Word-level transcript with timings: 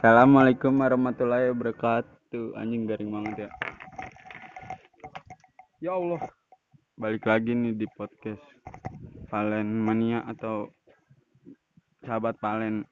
Assalamualaikum 0.00 0.80
warahmatullahi 0.80 1.52
wabarakatuh. 1.52 2.56
Anjing 2.56 2.88
garing 2.88 3.12
banget 3.12 3.44
ya. 3.44 3.50
Ya 5.76 5.92
Allah. 5.92 6.24
Balik 6.96 7.28
lagi 7.28 7.52
nih 7.52 7.76
di 7.76 7.84
podcast 8.00 8.40
Valen 9.28 9.68
Mania 9.68 10.24
atau 10.24 10.72
sahabat 12.00 12.40
Valen. 12.40 12.88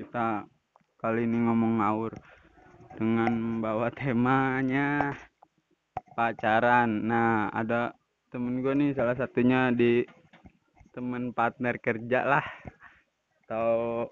Kita 0.00 0.48
kali 0.96 1.28
ini 1.28 1.44
ngomong 1.44 1.76
ngawur 1.76 2.16
dengan 2.96 3.36
membawa 3.36 3.92
temanya 3.92 5.12
pacaran. 6.16 6.88
Nah, 7.04 7.52
ada 7.52 7.92
temen 8.32 8.64
gue 8.64 8.72
nih 8.72 8.96
salah 8.96 9.12
satunya 9.12 9.76
di 9.76 10.08
temen 10.96 11.36
partner 11.36 11.76
kerja 11.76 12.24
lah 12.24 12.46
atau 13.44 14.08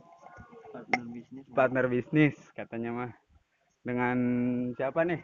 partner 0.74 1.06
bisnis 1.06 1.44
partner 1.54 1.86
bisnis 1.86 2.34
katanya 2.50 2.90
mah 2.90 3.12
dengan 3.86 4.16
siapa 4.74 5.06
nih? 5.06 5.22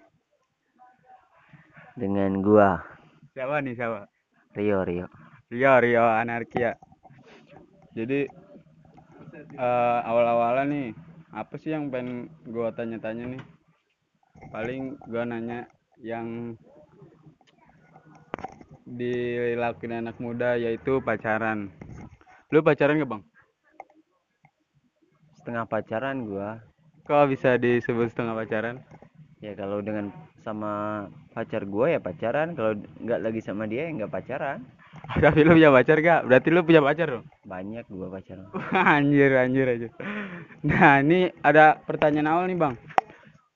Dengan 1.98 2.38
gua. 2.38 2.79
Siapa 3.34 3.59
nih 3.59 3.74
siapa? 3.74 4.07
Rio 4.55 4.87
Rio. 4.87 5.10
Rio 5.51 5.74
Rio 5.83 6.07
anarkia. 6.07 6.79
Jadi 7.98 8.30
eh 9.59 9.98
awal-awalnya 10.07 10.71
nih 10.71 10.87
apa 11.34 11.59
sih 11.59 11.74
yang 11.74 11.91
pengen 11.91 12.30
gua 12.46 12.71
tanya-tanya 12.71 13.35
nih? 13.35 13.43
Paling 14.55 15.02
gua 15.10 15.27
nanya 15.27 15.66
yang 15.98 16.55
dilakuin 18.87 19.98
anak 19.98 20.15
muda 20.23 20.55
yaitu 20.55 21.02
pacaran. 21.02 21.74
Lu 22.55 22.62
pacaran 22.62 23.02
gak 23.02 23.10
bang 23.10 23.30
setengah 25.41 25.65
pacaran 25.65 26.29
gua. 26.29 26.61
Kok 27.09 27.33
bisa 27.33 27.57
disebut 27.57 28.12
setengah 28.12 28.37
pacaran? 28.37 28.77
Ya 29.41 29.57
kalau 29.57 29.80
dengan 29.80 30.13
sama 30.45 31.09
pacar 31.32 31.65
gua 31.65 31.97
ya 31.97 32.01
pacaran 32.01 32.52
kalau 32.52 32.77
nggak 32.77 33.21
lagi 33.24 33.41
sama 33.41 33.65
dia 33.65 33.88
ya 33.88 34.05
nggak 34.05 34.13
pacaran. 34.13 34.60
Tapi 35.24 35.41
lu 35.49 35.57
punya 35.57 35.73
pacar 35.73 35.97
gak 36.05 36.21
berarti 36.29 36.49
lu 36.52 36.60
punya 36.60 36.85
pacar 36.85 37.07
dong? 37.09 37.24
Banyak 37.49 37.88
gua 37.88 38.13
pacaran 38.13 38.47
anjir 39.01 39.32
anjir 39.32 39.66
aja. 39.66 39.88
Nah 40.60 41.01
ini 41.01 41.32
ada 41.41 41.80
pertanyaan 41.80 42.29
awal 42.29 42.45
nih 42.52 42.60
bang. 42.60 42.75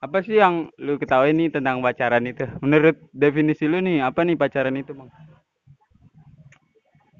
Apa 0.01 0.25
sih 0.25 0.41
yang 0.41 0.73
lu 0.81 0.97
ketahui 0.97 1.37
nih 1.37 1.53
tentang 1.53 1.85
pacaran 1.85 2.25
itu? 2.25 2.49
Menurut 2.65 2.97
definisi 3.13 3.69
lu 3.69 3.85
nih 3.85 4.01
apa 4.01 4.25
nih 4.25 4.41
pacaran 4.41 4.81
itu 4.81 4.97
bang? 4.97 5.13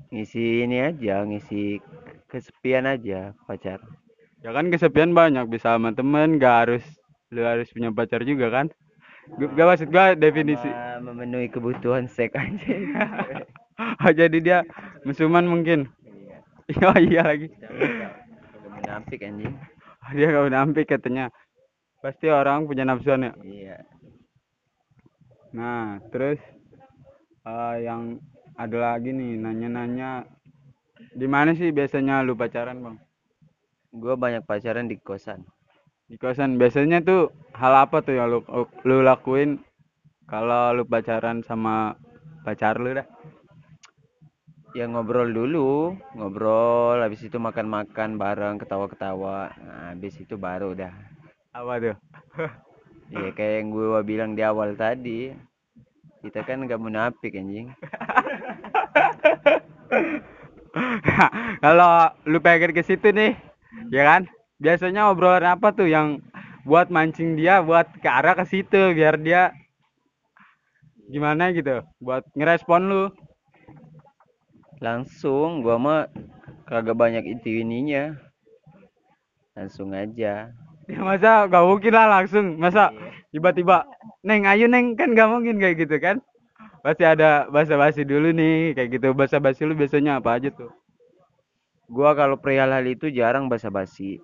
Ngisi 0.09 0.65
ini 0.65 0.81
aja 0.81 1.21
ngisi 1.29 1.85
kesepian 2.33 2.89
aja 2.89 3.37
pacar 3.45 3.83
ya 4.45 4.53
kan 4.53 4.69
kesepian 4.69 5.17
banyak 5.17 5.49
bisa 5.49 5.73
sama 5.73 5.97
temen 5.97 6.37
gak 6.37 6.69
harus 6.69 6.85
lu 7.33 7.41
harus 7.43 7.67
punya 7.73 7.89
pacar 7.91 8.21
juga 8.23 8.53
kan? 8.53 8.69
Gak 9.41 9.67
maksud 9.67 9.89
gua 9.89 10.13
definisi. 10.13 10.69
Sama 10.69 11.17
memenuhi 11.17 11.49
kebutuhan 11.49 12.05
seks 12.07 12.37
aja. 12.37 12.77
Oh, 13.75 14.15
jadi 14.15 14.39
dia 14.39 14.59
musuman 15.03 15.43
mungkin? 15.43 15.91
Iya. 16.07 16.39
Oh 16.95 16.95
iya 16.95 17.27
lagi. 17.27 17.51
Munafik 18.71 19.27
anjing. 19.27 19.51
Dia 20.15 20.31
gak 20.31 20.55
nampik 20.55 20.87
katanya. 20.95 21.35
Pasti 21.99 22.31
orang 22.31 22.71
punya 22.71 22.87
nafsuan 22.87 23.27
ya? 23.27 23.33
Iya. 23.43 23.79
Nah, 25.59 25.99
terus 26.15 26.39
eh, 27.43 27.77
yang 27.83 28.23
ada 28.55 28.95
lagi 28.95 29.11
nih 29.11 29.43
nanya-nanya. 29.43 30.23
Di 31.11 31.27
mana 31.27 31.59
sih 31.59 31.75
biasanya 31.75 32.23
lu 32.23 32.39
pacaran, 32.39 32.79
Bang? 32.79 33.03
Gua 33.95 34.19
banyak 34.19 34.43
pacaran 34.43 34.91
di 34.91 34.99
kosan 34.99 35.47
Di 36.05 36.21
kosan. 36.21 36.61
Biasanya 36.61 37.01
tuh 37.01 37.33
hal 37.57 37.89
apa 37.89 38.05
tuh 38.05 38.19
yang 38.19 38.29
lu 38.29 38.45
lu 38.85 39.01
lakuin 39.01 39.57
kalau 40.29 40.77
lu 40.77 40.85
pacaran 40.85 41.41
sama 41.41 41.97
pacar 42.45 42.77
lu 42.77 42.93
dah? 42.93 43.09
ya 44.75 44.91
ngobrol 44.91 45.31
dulu 45.31 45.95
ngobrol 46.19 46.99
habis 46.99 47.23
itu 47.23 47.39
makan-makan 47.39 48.19
bareng 48.19 48.59
ketawa-ketawa 48.59 49.55
nah, 49.55 49.95
habis 49.95 50.19
itu 50.19 50.35
baru 50.35 50.75
udah 50.75 50.91
Apa 51.55 51.79
tuh? 51.79 51.95
ya 53.15 53.31
kayak 53.31 53.63
yang 53.63 53.71
gue 53.71 54.03
bilang 54.03 54.35
di 54.35 54.43
awal 54.43 54.75
tadi 54.75 55.31
kita 56.27 56.43
kan 56.43 56.67
nggak 56.67 56.83
munafik 56.83 57.39
anjing 57.39 57.71
kalau 61.63 62.11
lu 62.27 62.43
pengen 62.43 62.75
ke 62.75 62.83
situ 62.83 63.15
nih, 63.15 63.39
ya 63.91 64.03
kan? 64.05 64.23
Biasanya 64.63 65.11
obrolan 65.11 65.45
apa 65.45 65.75
tuh 65.75 65.91
yang 65.91 66.23
buat 66.65 66.89
mancing 66.89 67.37
dia 67.37 67.61
buat 67.61 67.85
ke 68.01 68.09
arah 68.09 68.33
ke 68.33 68.45
situ 68.49 68.97
biar 68.97 69.21
dia 69.21 69.53
gimana 71.11 71.53
gitu? 71.53 71.85
Buat 72.01 72.25
ngerespon 72.33 72.83
lu. 72.89 73.05
Langsung 74.81 75.61
gua 75.61 75.77
mah 75.77 76.03
kagak 76.65 76.97
banyak 76.97 77.25
itu 77.29 77.61
ininya. 77.61 78.17
Langsung 79.55 79.93
aja. 79.95 80.51
Ya 80.85 81.01
masa 81.01 81.49
gak 81.49 81.65
mungkin 81.65 81.93
lah 81.95 82.21
langsung. 82.21 82.61
Masa 82.61 82.93
tiba-tiba 83.33 83.89
neng 84.21 84.45
ayo 84.45 84.69
neng 84.69 84.97
kan 84.97 85.17
gak 85.17 85.31
mungkin 85.31 85.57
kayak 85.57 85.81
gitu 85.85 85.97
kan? 86.01 86.21
Pasti 86.85 87.05
ada 87.05 87.49
basa-basi 87.49 88.05
dulu 88.05 88.33
nih 88.33 88.77
kayak 88.77 89.01
gitu. 89.01 89.17
Basa-basi 89.17 89.65
lu 89.65 89.73
biasanya 89.73 90.21
apa 90.21 90.37
aja 90.37 90.53
tuh 90.53 90.84
gua 91.91 92.17
kalau 92.17 92.37
perihal 92.41 92.71
hal 92.73 92.85
itu 92.85 93.11
jarang 93.11 93.49
basa-basi. 93.49 94.21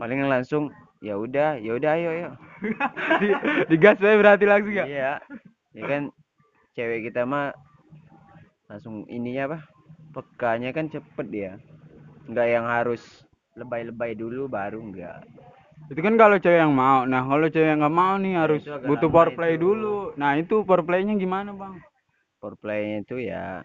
Paling 0.00 0.26
langsung 0.26 0.74
ya 1.00 1.16
udah 1.16 1.56
ya 1.62 1.72
udah 1.78 1.90
ayo 1.96 2.08
ayo. 2.12 2.30
Di, 3.22 3.28
digas 3.72 3.98
aja 4.02 4.16
berarti 4.18 4.44
langsung 4.44 4.74
ya? 4.74 4.84
Iya. 4.86 5.12
Ya 5.76 5.82
kan 5.86 6.02
cewek 6.74 7.10
kita 7.10 7.24
mah 7.24 7.54
langsung 8.66 9.06
ininya 9.06 9.54
apa 9.54 9.58
pekanya 10.14 10.70
kan 10.74 10.90
cepet 10.90 11.26
dia. 11.30 11.52
Nggak 12.26 12.46
yang 12.50 12.66
harus 12.66 13.02
lebay-lebay 13.58 14.14
dulu 14.14 14.46
baru 14.46 14.78
enggak 14.78 15.26
itu 15.90 16.00
kan 16.04 16.14
kalau 16.14 16.36
cewek 16.36 16.60
yang 16.60 16.74
mau. 16.76 17.08
Nah 17.08 17.24
kalau 17.24 17.46
cewek 17.48 17.68
yang 17.72 17.80
nggak 17.80 17.96
mau 17.96 18.14
nih 18.20 18.34
harus 18.36 18.60
itu 18.62 18.70
agak 18.70 18.88
butuh 18.92 19.08
foreplay 19.08 19.52
itu. 19.56 19.62
dulu. 19.64 19.96
Nah 20.20 20.36
itu 20.36 20.56
foreplaynya 20.62 21.14
gimana 21.16 21.50
bang? 21.56 21.74
Foreplaynya 22.38 22.96
itu 23.02 23.16
ya 23.24 23.64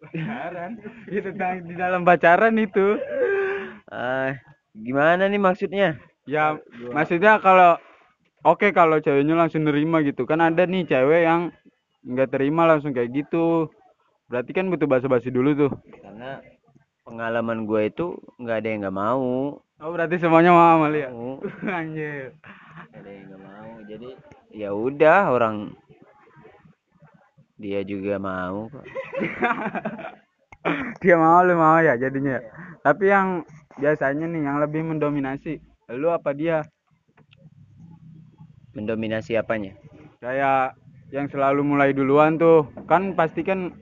pacaran. 0.00 0.70
Itu 1.06 1.28
tentang 1.34 1.66
di 1.66 1.74
dalam 1.76 2.02
pacaran 2.06 2.54
itu. 2.56 2.96
Ah 3.90 4.38
gimana 4.72 5.26
nih 5.26 5.40
maksudnya? 5.42 5.98
Ya 6.24 6.56
maksudnya 6.94 7.42
kalau 7.42 7.76
oke 8.46 8.70
kalau 8.70 9.02
ceweknya 9.02 9.34
langsung 9.36 9.66
nerima 9.66 10.00
gitu. 10.06 10.24
Kan 10.24 10.40
ada 10.40 10.64
nih 10.64 10.86
cewek 10.86 11.22
yang 11.26 11.50
nggak 12.06 12.30
terima 12.32 12.64
langsung 12.64 12.94
kayak 12.96 13.12
gitu. 13.12 13.68
Berarti 14.30 14.54
kan 14.54 14.70
butuh 14.70 14.86
basa-basi 14.86 15.28
dulu 15.34 15.66
tuh. 15.66 15.72
Karena 16.00 16.38
pengalaman 17.02 17.66
gue 17.66 17.90
itu 17.90 18.14
nggak 18.38 18.56
ada 18.62 18.68
yang 18.70 18.80
nggak 18.86 18.98
mau. 18.98 19.58
Oh 19.80 19.90
berarti 19.90 20.20
semuanya 20.20 20.54
mau 20.54 20.78
Amalia? 20.78 21.10
Mau. 21.10 21.42
Anjir. 21.80 22.36
Ada 22.94 23.10
yang 23.10 23.24
nggak 23.32 23.42
mau. 23.42 23.70
Jadi 23.90 24.08
ya 24.54 24.70
udah 24.70 25.34
orang 25.34 25.74
dia 27.60 27.84
juga 27.84 28.16
mau 28.16 28.72
kok. 28.72 28.84
Dia 31.00 31.16
mau 31.16 31.40
lu 31.40 31.56
mau 31.56 31.80
ya 31.80 31.96
jadinya. 31.96 32.36
Ya? 32.36 32.42
tapi 32.80 33.08
yang 33.08 33.44
biasanya 33.80 34.28
nih 34.28 34.44
yang 34.44 34.56
lebih 34.60 34.84
mendominasi 34.84 35.56
lu 35.96 36.12
apa 36.12 36.36
dia? 36.36 36.64
Mendominasi 38.76 39.40
apanya? 39.40 39.72
Kayak 40.20 40.76
yang 41.12 41.32
selalu 41.32 41.64
mulai 41.64 41.96
duluan 41.96 42.36
tuh. 42.36 42.68
Kan 42.84 43.16
pasti 43.16 43.40
kan 43.40 43.72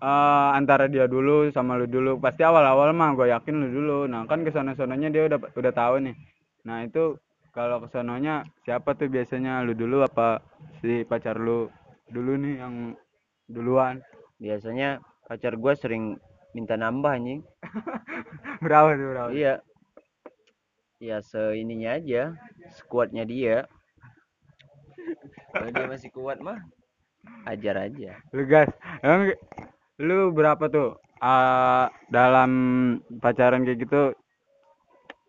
eh, 0.00 0.50
antara 0.56 0.88
dia 0.88 1.04
dulu 1.04 1.52
sama 1.52 1.76
lu 1.76 1.84
dulu. 1.84 2.16
Pasti 2.16 2.40
awal-awal 2.40 2.96
mah 2.96 3.12
gue 3.12 3.28
yakin 3.28 3.54
lu 3.56 3.68
dulu. 3.68 3.98
Nah 4.08 4.24
kan 4.24 4.44
ke 4.44 4.50
sana 4.52 4.72
sononya 4.72 5.12
dia 5.12 5.28
udah 5.28 5.38
udah 5.52 5.72
tahu 5.76 6.08
nih. 6.08 6.16
Nah 6.64 6.88
itu 6.88 7.20
kalau 7.52 7.84
kesononya 7.84 8.48
siapa 8.64 8.96
tuh 8.96 9.12
biasanya 9.12 9.60
lu 9.64 9.76
dulu 9.76 10.04
apa 10.04 10.40
si 10.80 11.04
pacar 11.04 11.36
lu 11.36 11.68
dulu 12.12 12.32
nih 12.40 12.54
yang 12.60 12.74
duluan. 13.48 14.00
Biasanya 14.38 15.02
pacar 15.26 15.56
gue 15.56 15.72
sering 15.76 16.04
minta 16.56 16.74
nambah 16.76 17.12
anjing. 17.12 17.40
Berapa 18.64 18.96
tuh 18.96 19.08
berapa? 19.12 19.30
Iya. 19.32 19.54
Ya 20.98 21.22
seininya 21.22 21.94
aja 21.94 22.34
sekuatnya 22.74 23.22
dia. 23.22 23.56
Kalau 25.54 25.68
dia 25.70 25.86
masih 25.86 26.10
kuat 26.10 26.42
mah 26.42 26.58
ajar 27.46 27.86
aja. 27.86 28.18
Lu 28.34 28.42
gas 28.50 28.68
emang 29.00 29.30
lu 30.02 30.34
berapa 30.34 30.64
tuh 30.66 30.98
ah 31.22 31.86
dalam 32.10 32.50
pacaran 33.22 33.62
kayak 33.62 33.78
gitu? 33.86 34.02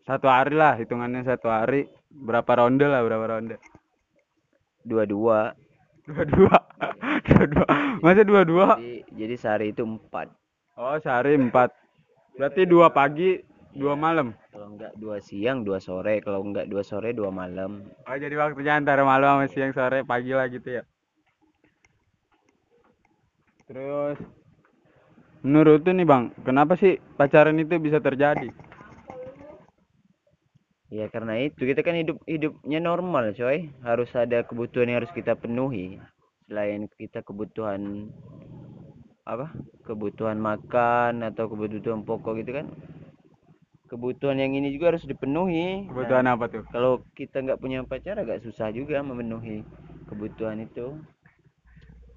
Satu 0.10 0.26
hari 0.26 0.58
lah 0.58 0.74
hitungannya 0.74 1.22
satu 1.22 1.54
hari. 1.54 1.86
Berapa 2.10 2.66
ronde 2.66 2.90
lah 2.90 3.06
berapa 3.06 3.38
ronde? 3.38 3.62
Dua-dua 4.82 5.54
dua-dua. 6.10 6.58
Dua-dua. 7.26 7.66
Masa 8.02 8.22
dua-dua? 8.26 8.68
Jadi 8.82 9.06
jadi 9.14 9.36
sehari 9.38 9.68
itu 9.72 9.86
empat. 9.86 10.34
Oh 10.80 10.98
sehari 10.98 11.38
empat. 11.38 11.70
Berarti 12.36 12.66
dua 12.66 12.90
pagi 12.90 13.38
dua 13.78 13.94
malam? 13.94 14.34
Kalau 14.50 14.74
enggak 14.74 14.94
dua 14.98 15.22
siang 15.22 15.62
dua 15.62 15.78
sore. 15.78 16.20
Kalau 16.26 16.42
enggak 16.42 16.66
dua 16.66 16.82
sore 16.82 17.14
dua 17.14 17.30
malam. 17.30 17.86
Oh 18.10 18.18
jadi 18.18 18.34
waktunya 18.40 18.74
antara 18.80 19.06
malam 19.06 19.40
sama 19.40 19.46
siang 19.52 19.72
sore 19.76 20.02
pagi 20.02 20.34
lah 20.34 20.50
gitu 20.50 20.82
ya? 20.82 20.84
Terus 23.70 24.18
menurut 25.40 25.88
tuh 25.88 25.96
nih 25.96 26.04
bang 26.04 26.36
kenapa 26.44 26.76
sih 26.76 27.00
pacaran 27.16 27.56
itu 27.56 27.80
bisa 27.80 28.04
terjadi 28.04 28.52
ya 30.90 31.06
karena 31.10 31.38
itu 31.38 31.62
kita 31.66 31.86
kan 31.86 31.96
hidup 31.98 32.18
hidupnya 32.26 32.80
normal 32.82 33.34
coy. 33.38 33.70
Harus 33.86 34.10
ada 34.18 34.42
kebutuhan 34.46 34.90
yang 34.90 35.06
harus 35.06 35.14
kita 35.14 35.38
penuhi. 35.38 36.02
Selain 36.50 36.90
kita 36.98 37.22
kebutuhan 37.22 38.10
apa? 39.26 39.54
Kebutuhan 39.86 40.42
makan 40.42 41.22
atau 41.26 41.46
kebutuhan 41.50 42.02
pokok 42.02 42.42
gitu 42.42 42.58
kan. 42.58 42.68
Kebutuhan 43.90 44.38
yang 44.38 44.54
ini 44.54 44.70
juga 44.74 44.94
harus 44.94 45.06
dipenuhi. 45.06 45.90
Kebutuhan 45.90 46.26
Nah, 46.30 46.38
apa 46.38 46.46
tuh? 46.50 46.64
kalau 46.70 47.02
kita 47.18 47.42
nggak 47.42 47.62
punya 47.62 47.82
pacar 47.86 48.22
agak 48.22 48.42
susah 48.46 48.70
juga 48.70 49.02
memenuhi 49.02 49.66
kebutuhan 50.10 50.62
itu. 50.66 50.98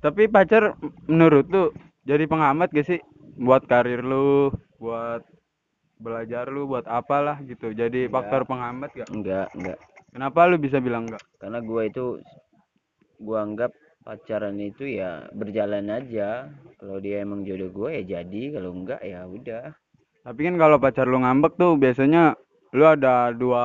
Tapi 0.00 0.26
pacar 0.26 0.74
menurut 1.06 1.46
tuh 1.46 1.70
jadi 2.02 2.26
penghambat 2.26 2.74
gak 2.74 2.88
sih? 2.88 3.00
Buat 3.38 3.64
karir 3.70 4.02
lu 4.02 4.50
buat 4.82 5.22
belajar 6.02 6.50
lu 6.50 6.66
buat 6.66 6.84
apalah 6.90 7.38
gitu. 7.46 7.70
Jadi 7.70 8.10
Enggak. 8.10 8.14
faktor 8.18 8.42
penghambat 8.50 8.90
gak 8.98 9.10
enggak 9.14 9.48
enggak. 9.54 9.78
Kenapa 10.12 10.50
lu 10.50 10.56
bisa 10.58 10.82
bilang 10.82 11.06
enggak 11.08 11.22
karena 11.38 11.58
gua 11.62 11.82
itu 11.86 12.18
gua 13.22 13.46
anggap 13.46 13.70
pacaran 14.02 14.58
itu 14.58 14.84
ya 14.98 15.30
berjalan 15.30 15.86
aja. 15.88 16.50
Kalau 16.76 16.98
dia 16.98 17.22
emang 17.22 17.46
jodoh 17.46 17.70
gua 17.70 17.94
ya 17.94 18.02
jadi 18.02 18.42
kalau 18.58 18.74
enggak 18.74 19.00
ya 19.00 19.22
udah. 19.24 19.70
Tapi 20.22 20.40
kan 20.46 20.54
kalau 20.58 20.76
pacar 20.82 21.06
lu 21.06 21.22
ngambek 21.22 21.54
tuh 21.54 21.78
biasanya 21.78 22.34
lu 22.74 22.84
ada 22.86 23.30
dua 23.30 23.64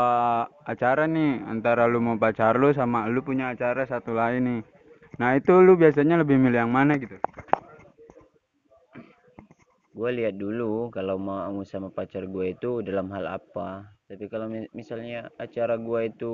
acara 0.63 1.09
nih. 1.09 1.41
Antara 1.49 1.89
lu 1.89 1.97
mau 1.99 2.15
pacar 2.15 2.55
lu 2.55 2.69
sama 2.71 3.09
lu 3.09 3.25
punya 3.25 3.49
acara 3.51 3.83
satu 3.89 4.13
lain 4.13 4.41
nih. 4.45 4.61
Nah 5.17 5.33
itu 5.33 5.53
lu 5.57 5.73
biasanya 5.73 6.21
lebih 6.21 6.37
milih 6.37 6.65
yang 6.65 6.73
mana 6.73 7.01
gitu? 7.01 7.17
Gue 9.97 10.09
lihat 10.17 10.35
dulu 10.43 10.73
kalau 10.95 11.15
mau 11.29 11.57
sama 11.71 11.89
pacar 11.97 12.23
gue 12.35 12.45
itu 12.55 12.71
dalam 12.87 13.07
hal 13.15 13.25
apa. 13.37 13.69
Tapi 14.09 14.25
kalau 14.33 14.47
mi- 14.53 14.71
misalnya 14.79 15.19
acara 15.45 15.75
gue 15.87 15.99
itu 16.11 16.33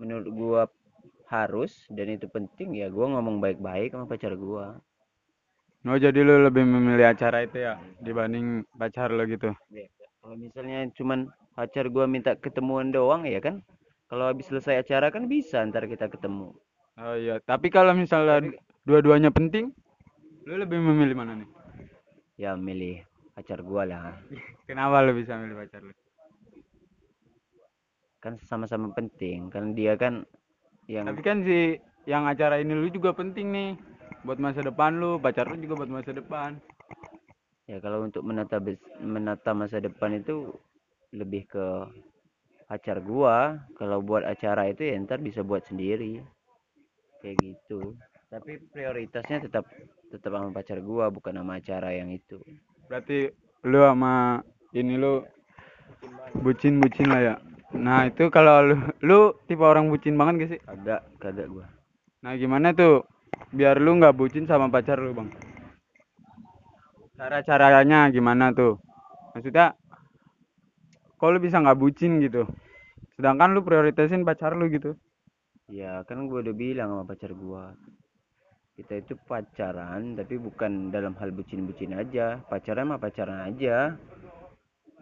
menurut 0.00 0.28
gue 0.40 0.62
harus 1.34 1.72
dan 1.96 2.08
itu 2.16 2.26
penting 2.36 2.68
ya 2.80 2.86
gue 2.96 3.06
ngomong 3.12 3.36
baik-baik 3.44 3.88
sama 3.92 4.06
pacar 4.12 4.32
gue 4.46 4.66
Oh 5.90 5.98
jadi 6.04 6.20
lu 6.28 6.34
lebih 6.46 6.64
memilih 6.74 7.06
acara 7.12 7.38
itu 7.46 7.56
ya 7.66 7.74
dibanding 8.06 8.46
pacar 8.80 9.08
lu 9.16 9.24
gitu. 9.32 9.48
kalau 10.22 10.36
misalnya 10.44 10.78
cuman 10.96 11.20
pacar 11.56 11.84
gue 11.94 12.04
minta 12.14 12.32
ketemuan 12.44 12.88
doang 12.96 13.22
ya 13.34 13.40
kan? 13.46 13.56
Kalau 14.08 14.24
habis 14.30 14.46
selesai 14.50 14.74
acara 14.86 15.06
kan 15.14 15.24
bisa 15.34 15.58
ntar 15.68 15.84
kita 15.92 16.06
ketemu. 16.14 16.48
Oh 17.04 17.14
iya, 17.22 17.34
tapi 17.50 17.66
kalau 17.76 17.92
misalnya 18.02 18.36
dua-duanya 18.88 19.30
penting, 19.38 19.64
lu 20.48 20.54
lebih 20.62 20.78
memilih 20.88 21.16
mana 21.20 21.32
nih? 21.40 21.48
Ya 22.38 22.54
milih 22.54 23.02
pacar 23.34 23.60
gue 23.60 23.82
lah. 23.90 24.14
Kenapa 24.70 25.02
lu 25.02 25.12
bisa 25.18 25.34
milih 25.34 25.58
pacar 25.58 25.82
lu? 25.82 25.92
kan 28.18 28.34
sama-sama 28.46 28.90
penting. 28.94 29.46
Kan 29.50 29.78
dia 29.78 29.94
kan 29.94 30.26
yang 30.90 31.06
Tapi 31.06 31.22
kan 31.22 31.46
si 31.46 31.78
yang 32.08 32.26
acara 32.26 32.58
ini 32.58 32.74
lu 32.74 32.90
juga 32.90 33.14
penting 33.14 33.46
nih. 33.54 33.70
Buat 34.26 34.42
masa 34.42 34.60
depan 34.66 34.98
lu, 34.98 35.22
pacar 35.22 35.46
lu 35.46 35.56
juga 35.62 35.78
buat 35.78 35.90
masa 35.90 36.10
depan. 36.10 36.58
ya 37.68 37.76
kalau 37.84 38.08
untuk 38.08 38.24
menata 38.24 38.56
menata 38.98 39.52
masa 39.52 39.76
depan 39.76 40.16
itu 40.16 40.50
lebih 41.14 41.46
ke 41.46 41.66
pacar 42.66 42.98
gua. 43.04 43.60
Kalau 43.78 44.02
buat 44.02 44.26
acara 44.26 44.66
itu 44.66 44.82
ya 44.82 44.98
ntar 45.04 45.22
bisa 45.22 45.46
buat 45.46 45.62
sendiri. 45.68 46.18
Kayak 47.22 47.36
gitu 47.44 47.94
tapi 48.28 48.60
prioritasnya 48.60 49.48
tetap 49.48 49.64
tetap 50.12 50.30
sama 50.36 50.52
pacar 50.52 50.84
gua 50.84 51.08
bukan 51.08 51.32
sama 51.40 51.60
acara 51.60 51.96
yang 51.96 52.12
itu 52.12 52.36
Berarti 52.88 53.28
lu 53.64 53.80
sama 53.84 54.40
ini 54.76 54.96
lu 55.00 55.24
bucin-bucin 56.40 57.08
lah 57.08 57.20
ya. 57.20 57.34
Nah, 57.76 58.08
itu 58.08 58.32
kalau 58.32 58.64
lu 58.64 58.76
lu 59.04 59.18
tipe 59.44 59.60
orang 59.60 59.92
bucin 59.92 60.16
banget 60.16 60.34
gak 60.40 60.50
sih? 60.56 60.60
kagak 60.64 61.02
kagak 61.20 61.48
gua 61.52 61.66
Nah, 62.24 62.32
gimana 62.36 62.72
tuh 62.72 63.04
biar 63.52 63.80
lu 63.80 63.96
nggak 63.96 64.16
bucin 64.16 64.44
sama 64.48 64.68
pacar 64.68 64.98
lu, 65.00 65.12
Bang? 65.16 65.28
Cara-caranya 67.16 68.08
gimana 68.12 68.52
tuh? 68.52 68.80
Maksudnya 69.36 69.76
kok 71.16 71.30
lu 71.32 71.38
bisa 71.40 71.60
nggak 71.60 71.78
bucin 71.78 72.20
gitu? 72.24 72.44
Sedangkan 73.16 73.52
lu 73.56 73.64
prioritasin 73.64 74.24
pacar 74.24 74.52
lu 74.56 74.68
gitu. 74.68 74.96
ya 75.68 76.00
kan 76.08 76.24
gua 76.32 76.40
udah 76.40 76.56
bilang 76.56 76.88
sama 76.88 77.04
pacar 77.04 77.36
gua 77.36 77.76
kita 78.78 79.02
itu 79.02 79.18
pacaran 79.26 80.14
tapi 80.14 80.38
bukan 80.38 80.94
dalam 80.94 81.18
hal 81.18 81.34
bucin-bucin 81.34 81.98
aja. 81.98 82.38
Pacaran 82.46 82.94
mah 82.94 83.02
pacaran 83.02 83.42
aja. 83.50 83.98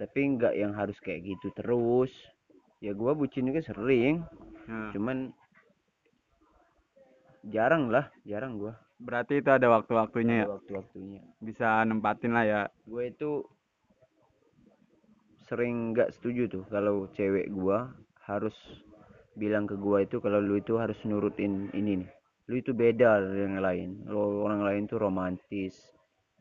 Tapi 0.00 0.20
nggak 0.32 0.56
yang 0.56 0.72
harus 0.72 0.96
kayak 1.04 1.28
gitu 1.28 1.52
terus. 1.52 2.08
Ya 2.80 2.96
gua 2.96 3.12
bucin 3.12 3.44
juga 3.44 3.60
sering. 3.60 4.24
Nah, 4.64 4.96
cuman 4.96 5.28
jarang 7.52 7.92
lah 7.92 8.08
jarang 8.24 8.56
gua. 8.56 8.80
Berarti 8.96 9.44
itu 9.44 9.52
ada 9.52 9.68
waktu-waktunya 9.68 10.48
ya. 10.48 10.56
waktu-waktunya. 10.56 11.20
Bisa 11.44 11.84
nempatin 11.84 12.32
lah 12.32 12.44
ya. 12.48 12.62
gue 12.88 13.12
itu 13.12 13.44
sering 15.52 15.92
nggak 15.92 16.16
setuju 16.16 16.48
tuh 16.48 16.64
kalau 16.72 17.12
cewek 17.12 17.52
gua 17.52 17.92
harus 18.24 18.56
bilang 19.36 19.68
ke 19.68 19.76
gua 19.76 20.00
itu 20.00 20.16
kalau 20.24 20.40
lu 20.40 20.56
itu 20.56 20.80
harus 20.80 20.96
nurutin 21.04 21.68
ini 21.76 22.02
nih 22.02 22.15
lu 22.46 22.54
itu 22.62 22.70
beda 22.70 23.22
dari 23.22 23.42
yang 23.42 23.58
lain 23.58 23.88
lo 24.06 24.46
orang 24.46 24.62
lain 24.62 24.82
tuh 24.86 25.02
romantis 25.02 25.74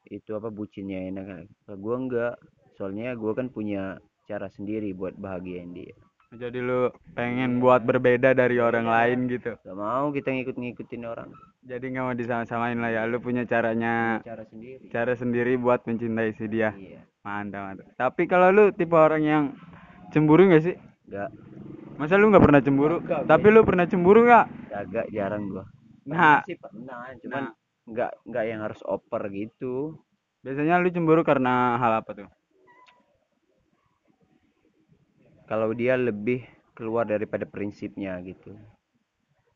itu 0.05 0.37
apa 0.37 0.53
bucinnya 0.53 1.09
enak 1.09 1.49
kalau 1.65 1.77
gua 1.81 1.95
enggak 1.97 2.33
soalnya 2.77 3.17
gua 3.17 3.33
kan 3.33 3.49
punya 3.49 3.97
cara 4.29 4.45
sendiri 4.49 4.93
buat 4.93 5.17
bahagiain 5.17 5.73
dia 5.73 5.93
Jadi 6.35 6.59
lu 6.59 6.91
pengen 7.15 7.63
buat 7.63 7.87
berbeda 7.87 8.35
dari 8.35 8.59
orang 8.59 8.91
lain 8.91 9.31
gitu. 9.31 9.55
gak 9.55 9.77
mau 9.77 10.11
kita 10.11 10.35
ngikut-ngikutin 10.35 11.03
orang 11.07 11.29
Jadi 11.63 11.85
nggak 11.95 12.05
mau 12.05 12.11
disama-samain 12.17 12.75
lah 12.75 12.91
ya. 12.91 13.01
Lu 13.07 13.23
punya 13.23 13.47
caranya 13.47 14.19
cara 14.19 14.43
sendiri 14.43 14.83
cara 14.91 15.13
sendiri 15.15 15.55
buat 15.55 15.87
mencintai 15.87 16.35
si 16.35 16.45
dia. 16.51 16.75
iya 16.75 17.07
Mantap, 17.23 17.61
mantap. 17.71 17.87
Tapi 17.95 18.27
kalau 18.27 18.51
lu 18.51 18.63
tipe 18.75 18.93
orang 18.93 19.23
yang 19.23 19.43
cemburu 20.11 20.45
gak 20.51 20.65
sih? 20.65 20.75
nggak 21.07 21.29
Masa 21.95 22.19
lu 22.19 22.27
nggak 22.27 22.43
pernah 22.43 22.59
cemburu? 22.59 22.97
Enggak, 22.99 23.21
Tapi 23.31 23.47
lu 23.55 23.61
pernah 23.63 23.85
cemburu 23.87 24.19
nggak? 24.27 24.45
agak 24.75 25.05
jarang 25.15 25.47
gua 25.47 25.63
Nah, 26.13 26.45
sih 26.45 26.57
pernah 26.57 27.09
cuman 27.17 27.43
nah, 27.49 27.51
nggak 27.89 28.11
nggak 28.29 28.43
yang 28.45 28.61
harus 28.61 28.81
oper 28.85 29.21
gitu 29.33 29.97
biasanya 30.45 30.77
lu 30.77 30.93
cemburu 30.93 31.25
karena 31.25 31.81
hal 31.81 32.01
apa 32.05 32.11
tuh? 32.13 32.29
kalau 35.49 35.73
dia 35.73 35.97
lebih 35.97 36.45
keluar 36.77 37.05
daripada 37.09 37.45
prinsipnya 37.49 38.17
gitu 38.21 38.53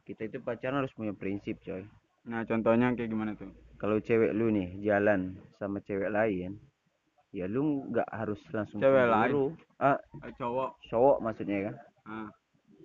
kita 0.05 0.25
itu 0.25 0.37
pacaran 0.41 0.81
harus 0.81 0.93
punya 0.97 1.13
prinsip 1.13 1.57
coy 1.61 1.85
Nah, 2.29 2.45
contohnya 2.45 2.93
kayak 2.93 3.09
gimana 3.09 3.31
tuh? 3.33 3.49
kalau 3.79 3.97
cewek 4.01 4.35
lu 4.35 4.51
nih 4.53 4.75
jalan 4.83 5.39
sama 5.57 5.79
cewek 5.85 6.11
lain 6.11 6.57
ya 7.31 7.45
lu 7.45 7.85
nggak 7.93 8.09
harus 8.09 8.41
langsung 8.49 8.81
Cewek 8.81 9.05
cemburu. 9.05 9.53
ah 9.79 9.97
Eh, 10.25 10.33
cowok. 10.35 10.69
cowok 10.89 11.17
maksudnya 11.21 11.57
kan 11.69 11.75
Ah, 12.09 12.27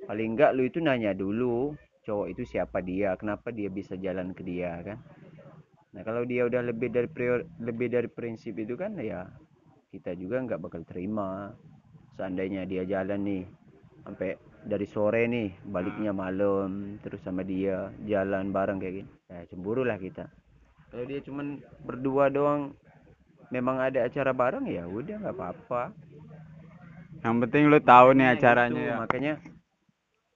paling 0.04 0.37
enggak 0.37 0.52
lu 0.52 0.68
itu 0.68 0.78
nanya 0.85 1.16
dulu 1.16 1.73
cowok 2.05 2.27
itu 2.37 2.43
siapa 2.45 2.85
dia 2.85 3.17
kenapa 3.17 3.49
dia 3.51 3.73
bisa 3.73 3.97
jalan 3.97 4.37
ke 4.37 4.45
dia 4.45 4.77
kan? 4.85 4.99
Nah 5.97 6.03
kalau 6.05 6.23
dia 6.29 6.45
udah 6.45 6.61
lebih 6.61 6.93
dari 6.93 7.09
prior, 7.09 7.47
lebih 7.63 7.89
dari 7.89 8.09
prinsip 8.11 8.55
itu 8.61 8.77
kan 8.77 8.95
ya 9.01 9.25
kita 9.91 10.13
juga 10.15 10.43
nggak 10.45 10.61
bakal 10.61 10.85
terima. 10.85 11.55
Seandainya 12.15 12.63
dia 12.69 12.87
jalan 12.87 13.27
nih 13.27 13.43
sampai 14.05 14.37
dari 14.65 14.87
sore 14.87 15.27
nih 15.27 15.49
baliknya 15.67 16.13
malam 16.15 17.01
terus 17.01 17.21
sama 17.25 17.45
dia 17.45 17.91
jalan 18.05 18.53
bareng 18.53 18.79
kayak 18.81 18.95
gini 19.03 19.11
ya 19.29 19.41
cemburu 19.51 19.83
lah 19.83 19.99
kita. 19.99 20.29
Kalau 20.93 21.05
dia 21.11 21.21
cuman 21.25 21.59
berdua 21.83 22.31
doang 22.31 22.71
memang 23.51 23.83
ada 23.83 24.07
acara 24.07 24.31
bareng 24.31 24.67
ya 24.69 24.85
udah 24.87 25.17
nggak 25.21 25.37
apa-apa. 25.37 25.83
Yang 27.25 27.37
penting 27.49 27.63
lu 27.73 27.79
tahu 27.81 28.09
nih 28.15 28.27
Makanya 28.31 28.39
acaranya 28.39 28.83
itu, 28.83 28.89
ya. 28.89 28.95
makanya 29.01 29.33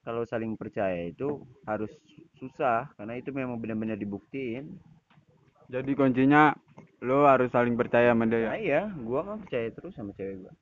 kalau 0.08 0.24
saling 0.24 0.56
percaya 0.56 1.04
itu 1.04 1.36
harus 1.68 1.92
susah 2.40 2.88
karena 2.96 3.20
itu 3.20 3.28
memang 3.28 3.60
benar-benar 3.60 4.00
dibuktiin 4.00 4.80
Jadi 5.68 5.92
kuncinya 5.92 6.56
lu 7.04 7.28
harus 7.28 7.52
saling 7.52 7.76
percaya 7.76 8.16
sama 8.16 8.24
dia 8.24 8.40
ya. 8.40 8.48
nah 8.48 8.56
iya 8.58 8.82
gua 9.04 9.20
mah 9.20 9.36
percaya 9.36 9.68
terus 9.68 9.92
sama 9.92 10.16
cewek 10.16 10.40
gua 10.40 10.52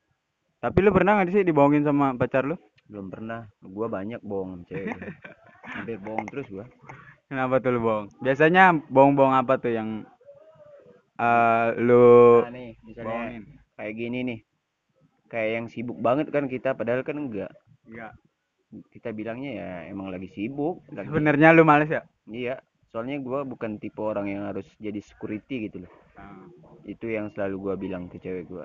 Tapi 0.59 0.79
lu 0.83 0.91
pernah 0.91 1.15
nggak 1.15 1.31
sih 1.31 1.47
dibohongin 1.47 1.87
sama 1.87 2.11
pacar 2.19 2.43
lu? 2.43 2.59
belum 2.91 3.07
pernah 3.07 3.47
gua 3.62 3.87
banyak 3.87 4.19
bohong 4.21 4.50
sama 4.59 4.65
cewek 4.67 4.99
hampir 5.79 5.99
bohong 6.03 6.26
terus 6.26 6.49
gua 6.50 6.67
Kenapa 7.26 7.59
tuh 7.59 7.71
lu 7.75 7.81
bohong? 7.83 8.07
Biasanya 8.23 8.65
bohong-bohong 8.87 9.35
apa 9.35 9.59
tuh 9.59 9.73
yang 9.75 10.03
eh 11.17 11.67
lu 11.81 12.43
nah 12.43 12.50
nih 12.50 12.71
misalnya 12.83 13.09
bohongin? 13.09 13.43
kayak 13.79 13.95
gini 13.95 14.19
nih 14.26 14.38
kayak 15.33 15.50
yang 15.55 15.67
sibuk 15.71 15.99
banget 16.03 16.26
kan 16.35 16.45
kita 16.47 16.75
padahal 16.75 17.07
kan 17.07 17.17
enggak 17.17 17.53
Enggak. 17.87 18.12
Kita 18.92 19.12
bilangnya 19.12 19.52
ya 19.61 19.71
emang 19.92 20.11
lagi 20.12 20.28
sibuk 20.33 20.83
lagi 20.92 21.09
Sebenarnya 21.09 21.54
lu 21.56 21.62
males 21.66 21.90
ya? 21.90 22.02
iya 22.30 22.56
soalnya 22.90 23.21
gua 23.21 23.45
bukan 23.45 23.76
tipe 23.76 24.00
orang 24.00 24.26
yang 24.33 24.42
harus 24.49 24.64
jadi 24.80 24.97
security 25.04 25.68
gitu 25.68 25.85
loh. 25.85 25.92
Nah, 26.16 26.49
itu 26.88 27.12
yang 27.12 27.28
selalu 27.37 27.56
gua 27.61 27.75
bilang 27.76 28.09
ke 28.09 28.16
cewek 28.16 28.49
gua. 28.49 28.64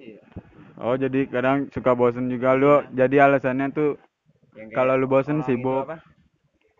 Iya. 0.00 0.24
Oh, 0.80 0.96
jadi 0.96 1.28
kadang 1.28 1.68
suka 1.68 1.92
bosen 1.92 2.32
juga 2.32 2.56
lu. 2.56 2.80
Jadi 2.96 3.20
alasannya 3.20 3.68
tuh 3.76 4.00
kalau 4.72 4.96
lu 4.96 5.04
bosen 5.04 5.44
sibuk. 5.44 5.84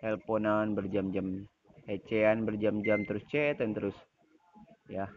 teleponan 0.01 0.73
berjam-jam 0.73 1.45
hecean 1.85 2.49
berjam-jam 2.49 3.05
terus 3.05 3.21
chatan 3.29 3.77
terus. 3.77 3.93
Ya 4.89 5.13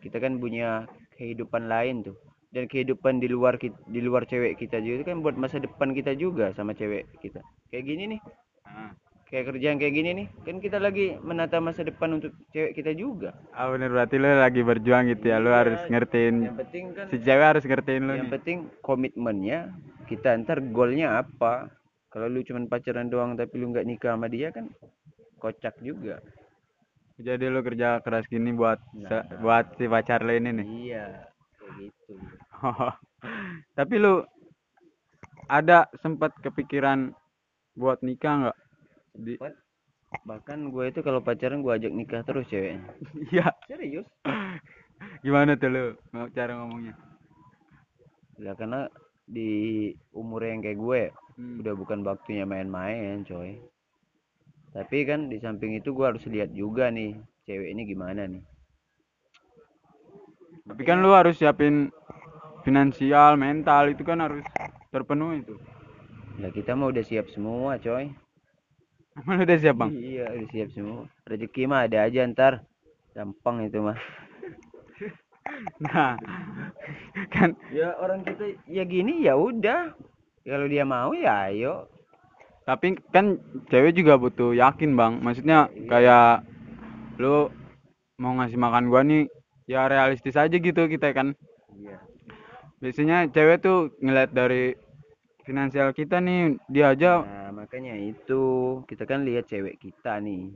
kita 0.00 0.22
kan 0.22 0.40
punya 0.40 0.88
kehidupan 1.20 1.68
lain 1.68 2.00
tuh 2.06 2.16
dan 2.56 2.64
kehidupan 2.72 3.20
di 3.20 3.28
luar 3.28 3.60
di 3.60 4.00
luar 4.00 4.24
cewek 4.24 4.56
kita 4.56 4.80
juga. 4.80 5.04
Itu 5.04 5.04
kan 5.12 5.20
buat 5.20 5.36
masa 5.36 5.60
depan 5.60 5.92
kita 5.92 6.16
juga 6.16 6.56
sama 6.56 6.72
cewek 6.72 7.04
kita. 7.20 7.44
Kayak 7.68 7.84
gini 7.84 8.02
nih. 8.16 8.20
Nah, 8.64 8.90
kayak 9.28 9.44
kerjaan 9.52 9.76
kayak 9.76 9.92
gini 9.92 10.10
nih. 10.24 10.26
Kan 10.48 10.56
kita 10.64 10.80
lagi 10.80 11.20
menata 11.20 11.60
masa 11.60 11.84
depan 11.84 12.16
untuk 12.16 12.32
cewek 12.56 12.72
kita 12.72 12.96
juga. 12.96 13.36
Ah 13.52 13.68
bener. 13.68 13.92
Berarti 13.92 14.16
lu 14.16 14.32
lagi 14.32 14.64
berjuang 14.64 15.04
gitu 15.12 15.28
ya. 15.28 15.36
Lu 15.36 15.52
Iya, 15.52 15.58
harus 15.60 15.80
ngertiin 15.84 16.36
yang 16.48 16.56
penting 16.56 16.84
kan 16.96 17.04
si 17.12 17.16
cewek 17.20 17.46
harus 17.52 17.64
ngertiin 17.68 18.02
lu 18.08 18.12
yang 18.16 18.24
nih. 18.24 18.32
penting 18.40 18.58
komitmennya. 18.80 19.58
Kita 20.08 20.32
ntar 20.40 20.64
goalnya 20.64 21.20
apa? 21.20 21.68
Kalau 22.08 22.32
lu 22.32 22.40
cuman 22.40 22.72
pacaran 22.72 23.12
doang 23.12 23.36
tapi 23.36 23.60
lu 23.60 23.68
nggak 23.68 23.84
nikah 23.84 24.16
sama 24.16 24.32
dia 24.32 24.48
kan 24.48 24.72
kocak 25.36 25.76
juga. 25.84 26.24
Jadi 27.20 27.44
lu 27.52 27.60
kerja 27.60 28.00
keras 28.00 28.24
gini 28.32 28.56
buat 28.56 28.80
Nah. 28.96 29.44
buat 29.44 29.76
si 29.76 29.84
pacar 29.84 30.24
lu 30.24 30.32
ini 30.32 30.50
nih. 30.56 30.66
iya 30.88 31.04
kayak 31.66 31.90
gitu 31.90 32.14
Tapi 33.78 33.94
lu 34.00 34.24
ada 35.46 35.86
sempat 36.02 36.34
kepikiran 36.42 37.14
buat 37.78 38.00
nikah 38.02 38.34
nggak? 38.48 38.58
Di 39.16 39.34
bahkan 40.26 40.70
gue 40.70 40.84
itu 40.90 41.00
kalau 41.02 41.20
pacaran 41.20 41.60
gue 41.60 41.72
ajak 41.76 41.92
nikah 41.92 42.22
terus 42.26 42.46
ceweknya 42.48 42.82
Iya. 43.34 43.46
serius 43.68 44.06
Gimana 45.24 45.58
tuh 45.60 45.70
lu 45.74 45.84
mau 46.14 46.26
cara 46.32 46.56
ngomongnya? 46.56 46.94
ya 48.38 48.52
karena 48.54 48.86
di 49.26 49.50
umur 50.14 50.40
yang 50.46 50.60
kayak 50.64 50.78
gue 50.80 51.02
Hmm. 51.36 51.60
udah 51.60 51.74
bukan 51.76 52.00
waktunya 52.00 52.48
main-main 52.48 53.20
coy 53.28 53.60
tapi 54.72 55.04
kan 55.04 55.28
di 55.28 55.36
samping 55.36 55.76
itu 55.76 55.92
gue 55.92 56.06
harus 56.06 56.24
lihat 56.32 56.48
juga 56.56 56.88
nih 56.88 57.12
cewek 57.44 57.68
ini 57.76 57.82
gimana 57.84 58.24
nih 58.24 58.40
Tapi 60.66 60.82
kan 60.82 60.98
lu 61.04 61.12
harus 61.14 61.36
siapin 61.38 61.92
finansial, 62.66 63.38
mental 63.38 63.94
itu 63.94 64.02
kan 64.02 64.18
harus 64.18 64.42
terpenuhi 64.90 65.46
itu. 65.46 65.54
Lah 66.42 66.50
kita 66.50 66.74
mah 66.74 66.90
udah 66.90 67.04
siap 67.06 67.30
semua 67.30 67.78
coy 67.78 68.10
Emang 69.16 69.40
udah 69.46 69.56
siap 69.56 69.76
bang? 69.80 69.90
iya 69.96 70.28
udah 70.28 70.48
siap 70.52 70.68
semua 70.74 71.08
rezeki 71.24 71.64
mah 71.64 71.88
ada 71.88 72.04
aja 72.04 72.20
ntar 72.28 72.60
gampang 73.16 73.64
itu 73.64 73.80
mah 73.80 73.96
Nah, 75.80 76.18
kan 77.32 77.54
ya 77.72 77.96
orang 77.96 78.20
kita 78.26 78.58
ya 78.68 78.84
gini 78.84 79.24
ya 79.24 79.38
udah 79.38 79.94
kalau 80.44 80.66
dia 80.68 80.84
mau 80.84 81.14
ya 81.16 81.48
ayo 81.48 81.88
tapi 82.66 82.98
kan 83.14 83.38
cewek 83.70 83.94
juga 83.94 84.18
butuh 84.18 84.50
yakin 84.52 84.98
bang. 84.98 85.22
Maksudnya 85.22 85.70
kayak 85.86 86.42
lu 87.22 87.46
mau 88.18 88.34
ngasih 88.36 88.58
makan 88.58 88.90
gua 88.90 89.06
nih 89.06 89.30
ya 89.70 89.86
realistis 89.86 90.34
aja 90.34 90.52
gitu 90.52 90.90
kita 90.90 91.14
kan. 91.14 91.38
Biasanya 92.82 93.26
cewek 93.32 93.58
tuh 93.64 93.78
ngeliat 94.04 94.30
dari 94.36 94.76
finansial 95.46 95.94
kita 95.96 96.20
nih 96.20 96.58
dia 96.68 96.92
aja 96.92 97.22
nah 97.24 97.48
makanya 97.54 97.94
itu. 97.96 98.44
Kita 98.90 99.04
kan 99.08 99.24
lihat 99.24 99.46
cewek 99.48 99.78
kita 99.80 100.18
nih. 100.20 100.52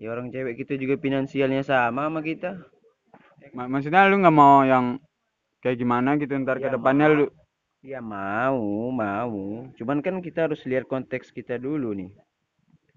Ya 0.00 0.08
orang 0.14 0.32
cewek 0.32 0.54
kita 0.64 0.74
juga 0.80 0.94
finansialnya 0.98 1.62
sama 1.62 2.08
sama 2.08 2.20
kita. 2.24 2.56
Mak- 3.52 3.68
maksudnya 3.68 4.08
lu 4.08 4.16
nggak 4.22 4.32
mau 4.34 4.64
yang 4.64 4.96
kayak 5.60 5.76
gimana 5.82 6.16
gitu 6.16 6.32
ntar 6.42 6.56
ke 6.62 6.68
Ya, 6.70 6.74
depannya 6.74 7.06
lu? 7.12 7.26
Ya 7.82 8.00
mau 8.00 8.88
mau. 8.94 9.66
Cuman 9.76 9.98
kan 10.00 10.22
kita 10.22 10.46
harus 10.48 10.62
lihat 10.64 10.86
konteks 10.88 11.34
kita 11.34 11.58
dulu 11.58 11.92
nih. 11.92 12.10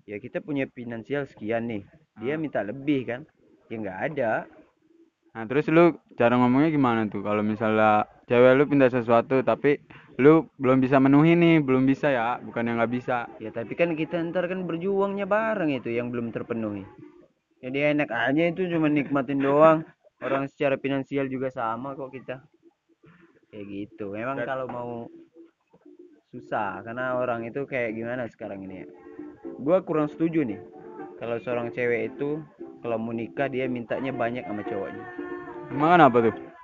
Ya 0.06 0.22
kita 0.22 0.40
punya 0.40 0.70
finansial 0.70 1.26
sekian 1.26 1.66
nih. 1.68 1.84
Dia 2.22 2.38
Ah. 2.38 2.40
minta 2.40 2.62
lebih 2.62 3.02
kan? 3.10 3.22
Ya 3.68 3.76
nggak 3.82 4.00
ada. 4.14 4.32
Nah, 5.36 5.44
terus 5.50 5.66
lu 5.68 5.98
cara 6.16 6.38
ngomongnya 6.40 6.70
gimana 6.72 7.10
tuh? 7.12 7.20
Kalau 7.26 7.42
misalnya 7.44 8.06
cewek 8.26 8.52
lu 8.58 8.64
pinta 8.66 8.90
sesuatu 8.90 9.42
tapi 9.46 9.78
lu 10.16 10.48
belum 10.56 10.80
bisa 10.80 10.98
menuhi 10.98 11.36
nih, 11.36 11.60
belum 11.60 11.84
bisa 11.84 12.08
ya, 12.08 12.40
bukan 12.40 12.72
yang 12.72 12.80
nggak 12.80 12.94
bisa. 12.94 13.28
Ya 13.38 13.52
tapi 13.52 13.76
kan 13.76 13.94
kita 14.00 14.20
ntar 14.32 14.48
kan 14.48 14.64
berjuangnya 14.64 15.28
bareng 15.28 15.76
itu 15.76 15.92
yang 15.92 16.08
belum 16.08 16.32
terpenuhi. 16.32 16.88
Jadi 17.60 17.98
enak 17.98 18.10
aja 18.12 18.44
itu 18.48 18.68
cuma 18.72 18.88
nikmatin 18.88 19.42
doang. 19.44 19.84
Orang 20.24 20.48
secara 20.48 20.80
finansial 20.80 21.28
juga 21.28 21.52
sama 21.52 21.94
kok 21.94 22.14
kita. 22.16 22.40
Kayak 23.52 23.66
gitu. 23.68 24.16
Memang 24.16 24.40
Dan- 24.40 24.48
kalau 24.48 24.66
mau 24.72 24.90
susah 26.32 26.84
karena 26.84 27.16
orang 27.16 27.48
itu 27.48 27.64
kayak 27.68 27.96
gimana 27.96 28.28
sekarang 28.32 28.64
ini 28.64 28.84
ya. 28.84 28.88
Gua 29.60 29.84
kurang 29.84 30.08
setuju 30.08 30.44
nih. 30.48 30.60
Kalau 31.20 31.40
seorang 31.44 31.72
cewek 31.72 32.16
itu 32.16 32.40
kalau 32.80 33.00
mau 33.00 33.12
nikah 33.12 33.48
dia 33.52 33.68
mintanya 33.68 34.12
banyak 34.12 34.44
sama 34.48 34.64
cowoknya. 34.64 35.04
Emang 35.72 35.92
kenapa 36.00 36.18
tuh? 36.32 36.55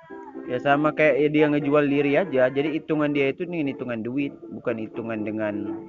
Ya 0.51 0.59
sama 0.59 0.91
kayak 0.91 1.15
ya 1.15 1.29
dia 1.31 1.45
ngejual 1.47 1.87
diri 1.87 2.19
aja. 2.19 2.51
Jadi 2.51 2.75
hitungan 2.75 3.15
dia 3.15 3.31
itu 3.31 3.47
nih 3.47 3.71
hitungan 3.71 4.03
duit, 4.03 4.35
bukan 4.51 4.83
hitungan 4.83 5.23
dengan 5.23 5.79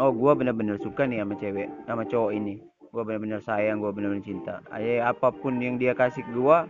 oh 0.00 0.08
gua 0.08 0.32
bener-bener 0.32 0.80
suka 0.80 1.04
nih 1.04 1.20
sama 1.20 1.36
cewek, 1.36 1.68
sama 1.84 2.02
cowok 2.08 2.32
ini. 2.32 2.64
Gua 2.88 3.04
bener-bener 3.04 3.44
sayang, 3.44 3.84
gua 3.84 3.92
bener-bener 3.92 4.24
cinta. 4.24 4.64
Ayo 4.72 5.04
apa 5.04 5.28
pun 5.28 5.60
yang 5.60 5.76
dia 5.76 5.92
kasih 5.92 6.24
ke 6.24 6.32
gua, 6.32 6.64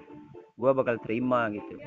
gua 0.58 0.74
bakal 0.74 0.98
terima 0.98 1.46
gitu. 1.54 1.78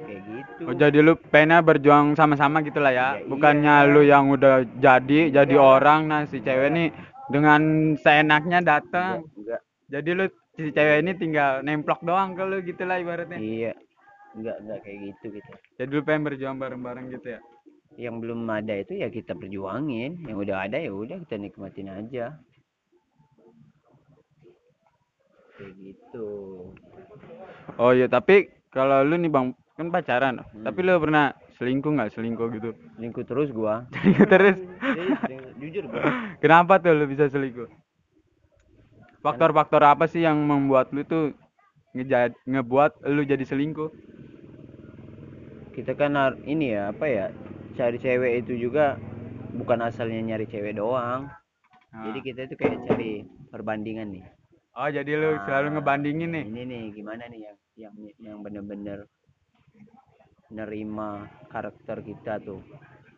Kayak 0.00 0.20
gitu. 0.24 0.62
Oh, 0.64 0.72
jadi 0.72 0.98
lu 1.04 1.12
pengennya 1.20 1.60
berjuang 1.60 2.16
sama-sama 2.16 2.64
gitu 2.64 2.80
lah 2.80 2.96
ya. 2.96 3.08
Ya, 3.20 3.28
Bukannya 3.28 3.74
iya. 3.84 3.92
lu 3.92 4.00
yang 4.00 4.32
udah 4.32 4.64
jadi, 4.80 5.28
jadi 5.28 5.52
Iya. 5.52 5.60
orang 5.60 6.08
nah 6.08 6.24
si 6.24 6.40
cewek 6.40 6.72
nih 6.72 6.88
dengan 7.28 7.92
seenaknya 8.00 8.64
datang. 8.64 9.28
Enggak, 9.36 9.60
Jadi 9.92 10.10
lu 10.16 10.24
si 10.56 10.72
cewek 10.72 11.04
ini 11.04 11.12
tinggal 11.20 11.60
nemplok 11.60 12.00
doang 12.00 12.32
ke 12.32 12.40
lu 12.48 12.64
gitu 12.64 12.88
lah 12.88 12.96
ibaratnya. 12.96 13.36
iya. 13.36 13.76
Enggak, 14.30 14.56
enggak 14.62 14.78
kayak 14.86 14.98
gitu 15.10 15.26
gitu. 15.42 15.52
Jadi 15.78 15.90
lu 15.90 16.02
pengen 16.06 16.22
berjuang 16.26 16.56
bareng-bareng 16.58 17.06
gitu 17.10 17.28
ya. 17.34 17.40
Yang 17.98 18.16
belum 18.22 18.40
ada 18.46 18.74
itu 18.78 18.92
ya 19.02 19.10
kita 19.10 19.34
perjuangin, 19.34 20.22
yang 20.24 20.38
udah 20.38 20.70
ada 20.70 20.78
ya 20.78 20.94
udah 20.94 21.18
kita 21.26 21.36
nikmatin 21.36 21.90
aja. 21.90 22.38
Kayak 25.58 25.72
gitu. 25.82 26.28
Oh 27.76 27.90
iya, 27.90 28.06
tapi 28.06 28.48
kalau 28.70 29.02
lu 29.02 29.18
nih 29.18 29.28
Bang 29.28 29.52
kan 29.74 29.90
pacaran, 29.90 30.40
Hmm. 30.40 30.64
tapi 30.64 30.78
lu 30.86 30.94
pernah 31.02 31.34
selingkuh 31.58 31.90
nggak 31.90 32.12
selingkuh 32.14 32.48
gitu? 32.54 32.70
Selingkuh 32.96 33.24
terus 33.26 33.48
gua. 33.50 33.84
Selingkuh 33.98 34.28
terus. 34.30 34.58
Iya, 35.26 35.40
jujur 35.58 35.84
gua. 35.90 36.02
Kenapa 36.38 36.78
tuh 36.78 36.94
lu 36.94 37.04
bisa 37.10 37.26
selingkuh? 37.26 37.68
Faktor-faktor 39.20 39.84
apa 39.84 40.08
sih 40.08 40.24
yang 40.24 40.40
membuat 40.40 40.94
lu 40.96 41.04
tuh 41.04 41.36
ngebuat 42.48 43.04
lu 43.10 43.20
jadi 43.26 43.44
selingkuh? 43.44 43.90
Kita 45.70 45.92
kan 45.94 46.14
ini 46.44 46.74
ya 46.74 46.90
apa 46.90 47.06
ya 47.06 47.26
cari 47.74 47.96
cewek 47.96 48.44
itu 48.44 48.68
juga 48.68 48.98
bukan 49.54 49.78
asalnya 49.86 50.20
nyari 50.22 50.46
cewek 50.46 50.76
doang 50.76 51.30
Nah. 51.90 52.06
jadi 52.06 52.18
kita 52.22 52.40
itu 52.46 52.54
kayak 52.54 52.86
cari 52.86 53.26
perbandingan 53.50 54.14
nih 54.14 54.22
Oh, 54.78 54.86
jadi 54.86 55.18
lu 55.18 55.34
Nah, 55.34 55.42
selalu 55.42 55.68
ngebandingin 55.74 56.30
nih. 56.30 56.44
ini 56.46 56.62
nih 56.62 56.82
gimana 56.94 57.26
nih 57.26 57.40
yang 57.50 57.56
yang 57.74 57.94
yang 58.22 58.38
bener-bener 58.46 59.10
nerima 60.50 61.26
karakter 61.50 61.98
kita 62.02 62.38
tuh 62.38 62.62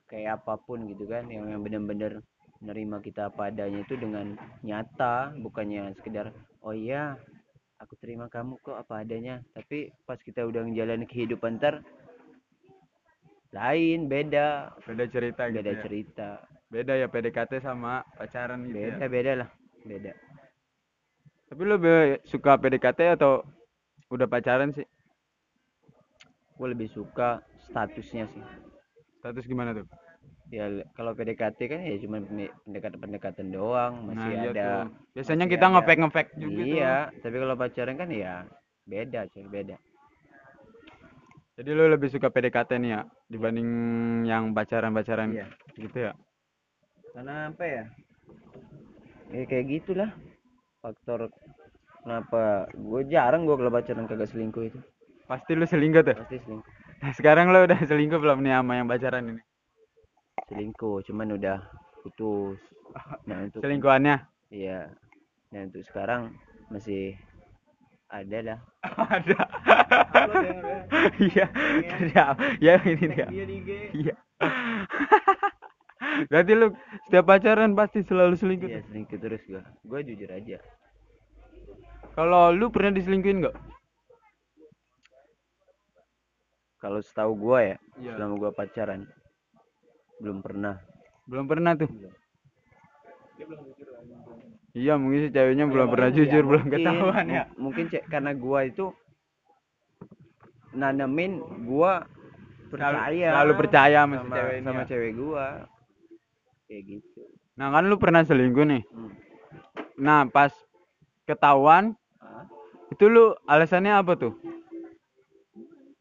kayak 0.09 0.41
apa 0.41 0.57
pun 0.57 0.85
gitu 0.89 1.05
kan 1.05 1.29
yang 1.29 1.49
yang 1.53 1.61
bener-bener 1.61 2.25
nerima 2.61 3.01
kita 3.01 3.29
apa 3.29 3.53
adanya 3.53 3.85
itu 3.85 3.97
dengan 3.97 4.37
nyata 4.65 5.33
bukannya 5.41 5.93
sekedar 6.01 6.33
oh 6.65 6.73
iya 6.73 7.17
aku 7.77 7.97
terima 8.01 8.29
kamu 8.33 8.57
kok 8.61 8.77
apa 8.77 9.05
adanya 9.05 9.41
tapi 9.53 9.93
pas 10.05 10.21
kita 10.21 10.45
udah 10.45 10.65
ngejalanin 10.65 11.09
kehidupan 11.09 11.61
ntar 11.61 11.81
lain 13.53 14.09
beda 14.09 14.73
Beda 14.89 15.05
cerita 15.13 15.43
gitu 15.53 15.61
beda 15.61 15.73
ya. 15.73 15.83
cerita 15.85 16.29
Beda 16.73 16.93
ya 16.97 17.07
PDKT 17.13 17.61
sama 17.61 18.01
pacaran 18.17 18.65
gitu 18.65 18.77
beda 18.77 19.05
ya. 19.05 19.09
beda 19.13 19.33
lah 19.45 19.49
beda 19.85 20.13
Tapi 21.53 21.63
lu 21.69 21.77
be- 21.77 22.21
suka 22.25 22.57
PDKT 22.57 23.01
atau 23.21 23.45
udah 24.09 24.25
pacaran 24.25 24.73
sih? 24.73 24.89
gue 26.57 26.69
lebih 26.73 26.89
suka 26.89 27.43
statusnya 27.69 28.25
sih 28.33 28.45
Status 29.21 29.45
gimana 29.47 29.71
tuh? 29.77 29.87
ya 30.53 30.65
kalau 30.97 31.13
PDKT 31.17 31.59
kan 31.69 31.81
ya 31.81 31.97
cuma 32.01 32.21
pendekatan-pendekatan 32.69 33.49
doang 33.53 33.93
Nah, 34.05 34.13
masih 34.13 34.33
iya 34.33 34.51
ada 34.53 34.65
tuh. 34.65 34.81
Biasanya 35.17 35.45
masih 35.45 35.53
kita 35.53 35.67
ngefake 35.73 36.01
ngefake 36.03 36.31
juga 36.41 36.61
tuh. 36.65 36.77
iya 36.77 36.95
tapi 37.21 37.37
kalau 37.41 37.55
pacaran 37.57 37.97
kan 38.01 38.09
ya 38.13 38.35
beda 38.89 39.21
cuy 39.33 39.45
beda 39.49 39.77
Jadi 41.53 41.71
lu 41.77 41.85
lebih 41.85 42.09
suka 42.09 42.33
PDKT 42.33 42.81
nih 42.81 42.91
ya 42.97 43.01
dibanding 43.33 43.69
yang 44.29 44.53
pacaran-pacaran 44.53 45.33
Iya. 45.33 45.47
gitu 45.81 45.99
ya. 45.99 46.13
karena 47.13 47.49
apa 47.49 47.65
ya 47.65 47.85
ya 49.33 49.43
kayak 49.49 49.67
gitulah 49.69 50.11
faktor 50.81 51.33
kenapa 52.05 52.69
gue 52.73 53.01
jarang 53.09 53.49
gue 53.49 53.57
kalau 53.57 53.73
pacaran 53.73 54.05
kagak 54.05 54.29
selingkuh 54.29 54.69
itu 54.69 54.81
Pasti 55.25 55.57
lu 55.57 55.65
selingkuh 55.65 56.03
tuh. 56.05 56.17
pasti 56.19 56.37
selingkuh 56.45 56.73
Nah, 57.01 57.13
sekarang 57.19 57.49
lu 57.51 57.65
udah 57.65 57.81
selingkuh 57.83 58.21
belum 58.21 58.45
nih 58.45 58.53
sama 58.55 58.73
yang 58.77 58.87
pacaran 58.87 59.25
ini? 59.33 59.43
selingkuh 60.49 61.01
cuman 61.09 61.29
udah 61.41 61.59
putus 62.05 62.61
nah 63.25 63.39
untuk 63.41 63.65
Selingkuhannya? 63.65 64.17
iya 64.53 64.93
nah 65.49 65.61
untuk 65.65 65.81
sekarang 65.89 66.37
masih 66.69 67.17
ada 68.13 68.39
lah 68.45 68.59
Ada. 69.17 69.41
Iya. 71.19 71.47
Ada. 71.83 72.25
Ya 72.61 72.75
ini 72.85 73.07
dia. 73.09 73.27
Iya. 73.91 74.15
Berarti 76.29 76.53
lu 76.53 76.67
setiap 77.03 77.25
pacaran 77.25 77.73
pasti 77.73 78.03
selalu 78.03 78.35
selingkuh. 78.37 78.69
iya 78.69 78.81
selingkuh 78.85 79.17
terus 79.17 79.41
gue 79.43 79.63
gue 79.63 80.01
jujur 80.05 80.29
aja 80.29 80.59
Kalau 82.13 82.53
lu 82.53 82.69
pernah 82.69 82.93
diselingkuhin 82.93 83.41
nggak? 83.41 83.57
kalau 86.77 86.99
setahu 86.99 87.33
gue 87.39 87.61
ya 87.65 87.77
Iya. 87.97 88.13
selama 88.19 88.35
gue 88.37 88.51
pacaran 88.53 89.01
belum 90.19 90.43
pernah 90.43 90.77
Belum 91.23 91.47
pernah 91.47 91.73
tuh. 91.79 91.87
Iya 94.73 94.97
mungkin 94.97 95.21
si 95.23 95.29
ceweknya 95.29 95.69
belum 95.69 95.87
pernah 95.87 96.09
jujur, 96.11 96.43
belum 96.43 96.65
Mungkin- 96.65 96.81
ketahuan 96.81 97.27
ya. 97.29 97.45
mu- 97.53 97.69
mungkin 97.69 97.85
cek 97.87 98.09
karena 98.09 98.33
gua 98.33 98.65
itu 98.65 98.89
nanemin 100.73 101.33
gua 101.63 102.09
percaya 102.73 103.29
selalu 103.37 103.53
percaya 103.55 103.99
sama 104.03 104.17
sama, 104.19 104.33
cewek 104.33 104.57
sama 104.65 104.81
ya. 104.81 104.87
cewek 104.89 105.13
gua 105.15 105.47
kayak 106.67 106.83
gitu 106.89 107.23
Nah 107.53 107.69
kan 107.69 107.85
lu 107.85 108.01
pernah 108.01 108.25
selingkuh 108.25 108.65
nih. 108.65 108.81
Hmm. 108.89 109.13
Nah 110.01 110.25
pas 110.27 110.49
ketahuan 111.23 111.93
Hah? 112.17 112.49
itu 112.89 113.05
lu 113.07 113.37
alasannya 113.45 113.93
apa 113.93 114.17
tuh? 114.17 114.33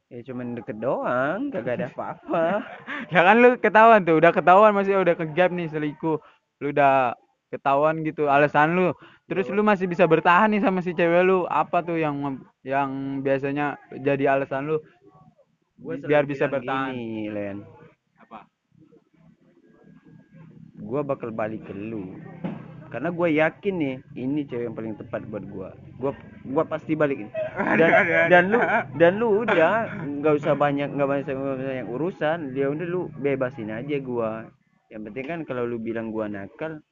ya 0.07 0.19
cuman 0.23 0.55
deket 0.55 0.75
doang 0.75 1.47
kagak 1.49 1.75
ada 1.77 1.87
apa-apa 1.87 2.67
ya 3.15 3.21
kan 3.21 3.35
lu 3.37 3.55
ketahuan 3.57 4.03
tuh, 4.03 4.15
udah 4.15 4.31
ketahuan 4.31 4.71
masih 4.71 4.95
udah 4.97 5.15
kegap 5.17 5.51
nih 5.51 5.67
selingkuh. 5.67 6.19
Lu 6.59 6.67
udah 6.67 7.15
ketahuan 7.51 8.01
gitu 8.07 8.31
alasan 8.31 8.73
lu. 8.73 8.87
Terus 9.27 9.51
lu 9.51 9.61
masih 9.61 9.85
bisa 9.91 10.07
bertahan 10.07 10.49
nih 10.55 10.63
sama 10.63 10.79
si 10.79 10.95
cewek 10.95 11.27
lu. 11.27 11.43
Apa 11.51 11.83
tuh 11.83 11.99
yang 11.99 12.39
yang 12.63 13.19
biasanya 13.19 13.75
jadi 13.91 14.39
alasan 14.39 14.71
lu 14.71 14.79
gua 15.81 15.97
biar 15.97 16.23
bisa 16.29 16.45
bertahan? 16.45 16.93
gini, 16.93 17.27
Len 17.33 17.65
Apa? 18.21 18.45
gua 20.77 21.01
bakal 21.01 21.33
balik 21.33 21.65
ke 21.65 21.73
lu 21.73 22.17
karena 22.91 23.07
gue 23.07 23.27
yakin 23.39 23.75
nih 23.79 23.95
ini 24.19 24.43
cewek 24.43 24.67
yang 24.67 24.75
paling 24.75 24.95
tepat 24.99 25.23
buat 25.31 25.47
gua 25.47 25.71
gua 25.95 26.11
gua 26.43 26.63
pasti 26.67 26.91
balik 26.91 27.23
ini 27.23 27.31
dan 27.79 27.91
dan 28.27 28.43
lu 28.51 28.59
dan 28.99 29.11
lu 29.15 29.47
udah 29.47 29.87
nggak 30.19 30.33
usah 30.43 30.53
banyak 30.59 30.91
nggak 30.91 31.07
banyak 31.07 31.25
banyak 31.31 31.87
urusan 31.87 32.51
dia 32.51 32.67
udah 32.67 32.83
lu 32.83 33.07
bebasin 33.15 33.71
aja 33.71 33.95
gua 34.03 34.43
yang 34.91 35.07
penting 35.07 35.23
kan 35.23 35.39
kalau 35.47 35.63
lu 35.63 35.79
bilang 35.79 36.11
gua 36.11 36.27
nakal 36.27 36.83